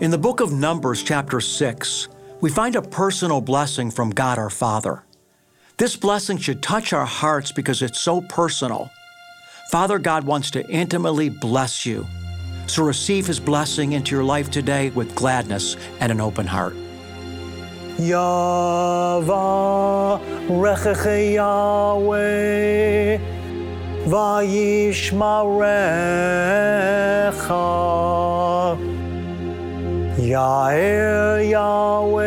In 0.00 0.10
the 0.10 0.16
book 0.16 0.40
of 0.40 0.50
Numbers, 0.50 1.02
chapter 1.02 1.42
6, 1.42 2.08
we 2.40 2.48
find 2.48 2.74
a 2.74 2.80
personal 2.80 3.42
blessing 3.42 3.90
from 3.90 4.08
God 4.08 4.38
our 4.38 4.48
Father. 4.48 5.04
This 5.76 5.94
blessing 5.94 6.38
should 6.38 6.62
touch 6.62 6.94
our 6.94 7.04
hearts 7.04 7.52
because 7.52 7.82
it's 7.82 8.00
so 8.00 8.22
personal. 8.22 8.90
Father 9.70 9.98
God 9.98 10.24
wants 10.24 10.50
to 10.52 10.66
intimately 10.70 11.28
bless 11.28 11.84
you. 11.84 12.06
So 12.68 12.84
receive 12.84 13.26
His 13.26 13.40
blessing 13.40 13.92
into 13.92 14.14
your 14.14 14.24
life 14.24 14.50
today 14.50 14.88
with 14.88 15.14
gladness 15.14 15.76
and 16.00 16.10
an 16.10 16.18
open 16.18 16.46
heart. 16.46 16.74
Yahweh 17.98 19.42
וישמרך. 24.07 25.67
יאר 30.17 31.37
יהוה 31.39 32.23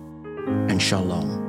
and 0.47 0.81
shalom. 0.81 1.41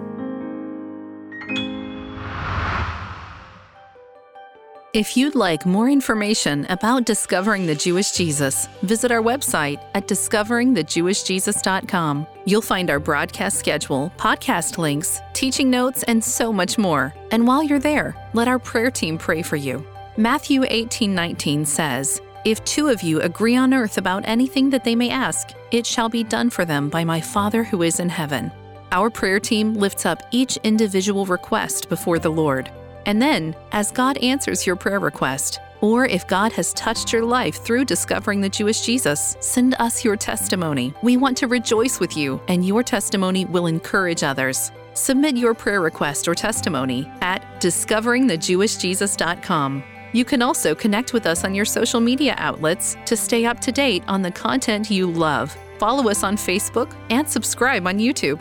If 4.92 5.16
you'd 5.16 5.34
like 5.34 5.64
more 5.64 5.88
information 5.88 6.66
about 6.68 7.06
discovering 7.06 7.64
the 7.64 7.74
Jewish 7.74 8.12
Jesus, 8.12 8.68
visit 8.82 9.10
our 9.10 9.22
website 9.22 9.82
at 9.94 10.06
discoveringthejewishjesus.com. 10.06 12.26
You'll 12.44 12.60
find 12.60 12.90
our 12.90 12.98
broadcast 12.98 13.58
schedule, 13.58 14.12
podcast 14.18 14.76
links, 14.76 15.22
teaching 15.32 15.70
notes, 15.70 16.02
and 16.02 16.22
so 16.22 16.52
much 16.52 16.76
more. 16.76 17.14
And 17.30 17.46
while 17.46 17.62
you're 17.62 17.78
there, 17.78 18.14
let 18.34 18.48
our 18.48 18.58
prayer 18.58 18.90
team 18.90 19.16
pray 19.16 19.40
for 19.40 19.56
you. 19.56 19.82
Matthew 20.18 20.64
18:19 20.68 21.64
says, 21.64 22.20
"If 22.44 22.62
two 22.66 22.88
of 22.88 23.02
you 23.02 23.22
agree 23.22 23.56
on 23.56 23.72
earth 23.72 23.96
about 23.96 24.24
anything 24.26 24.68
that 24.68 24.84
they 24.84 24.94
may 24.94 25.08
ask, 25.08 25.48
it 25.70 25.86
shall 25.86 26.10
be 26.10 26.22
done 26.22 26.50
for 26.50 26.66
them 26.66 26.90
by 26.90 27.02
my 27.02 27.22
Father 27.22 27.64
who 27.64 27.80
is 27.80 27.98
in 27.98 28.10
heaven." 28.10 28.52
Our 28.92 29.08
prayer 29.08 29.40
team 29.40 29.72
lifts 29.72 30.04
up 30.04 30.22
each 30.32 30.58
individual 30.58 31.24
request 31.24 31.88
before 31.88 32.18
the 32.18 32.28
Lord. 32.28 32.70
And 33.06 33.22
then, 33.22 33.56
as 33.72 33.90
God 33.90 34.18
answers 34.18 34.66
your 34.66 34.76
prayer 34.76 35.00
request, 35.00 35.60
or 35.80 36.04
if 36.04 36.28
God 36.28 36.52
has 36.52 36.74
touched 36.74 37.10
your 37.10 37.24
life 37.24 37.64
through 37.64 37.86
discovering 37.86 38.42
the 38.42 38.50
Jewish 38.50 38.82
Jesus, 38.82 39.38
send 39.40 39.74
us 39.78 40.04
your 40.04 40.16
testimony. 40.16 40.92
We 41.02 41.16
want 41.16 41.38
to 41.38 41.48
rejoice 41.48 42.00
with 42.00 42.18
you, 42.18 42.38
and 42.48 42.66
your 42.66 42.82
testimony 42.82 43.46
will 43.46 43.66
encourage 43.66 44.22
others. 44.22 44.70
Submit 44.92 45.38
your 45.38 45.54
prayer 45.54 45.80
request 45.80 46.28
or 46.28 46.34
testimony 46.34 47.10
at 47.22 47.42
discoveringthejewishjesus.com. 47.62 49.82
You 50.12 50.24
can 50.26 50.42
also 50.42 50.74
connect 50.74 51.14
with 51.14 51.26
us 51.26 51.44
on 51.44 51.54
your 51.54 51.64
social 51.64 52.00
media 52.00 52.34
outlets 52.36 52.98
to 53.06 53.16
stay 53.16 53.46
up 53.46 53.58
to 53.60 53.72
date 53.72 54.04
on 54.06 54.20
the 54.20 54.30
content 54.30 54.90
you 54.90 55.06
love. 55.06 55.56
Follow 55.78 56.10
us 56.10 56.22
on 56.22 56.36
Facebook 56.36 56.94
and 57.08 57.26
subscribe 57.26 57.86
on 57.86 57.98
YouTube. 57.98 58.38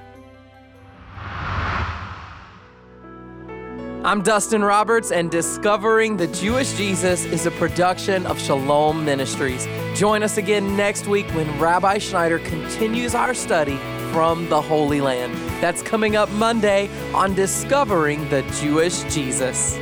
I'm 4.03 4.23
Dustin 4.23 4.63
Roberts, 4.63 5.11
and 5.11 5.29
Discovering 5.29 6.17
the 6.17 6.25
Jewish 6.25 6.73
Jesus 6.73 7.23
is 7.25 7.45
a 7.45 7.51
production 7.51 8.25
of 8.25 8.41
Shalom 8.41 9.05
Ministries. 9.05 9.67
Join 9.93 10.23
us 10.23 10.37
again 10.37 10.75
next 10.75 11.05
week 11.05 11.27
when 11.35 11.59
Rabbi 11.59 11.99
Schneider 11.99 12.39
continues 12.39 13.13
our 13.13 13.35
study 13.35 13.77
from 14.11 14.49
the 14.49 14.59
Holy 14.59 15.01
Land. 15.01 15.35
That's 15.61 15.83
coming 15.83 16.15
up 16.15 16.31
Monday 16.31 16.89
on 17.13 17.35
Discovering 17.35 18.27
the 18.29 18.41
Jewish 18.59 19.03
Jesus. 19.13 19.77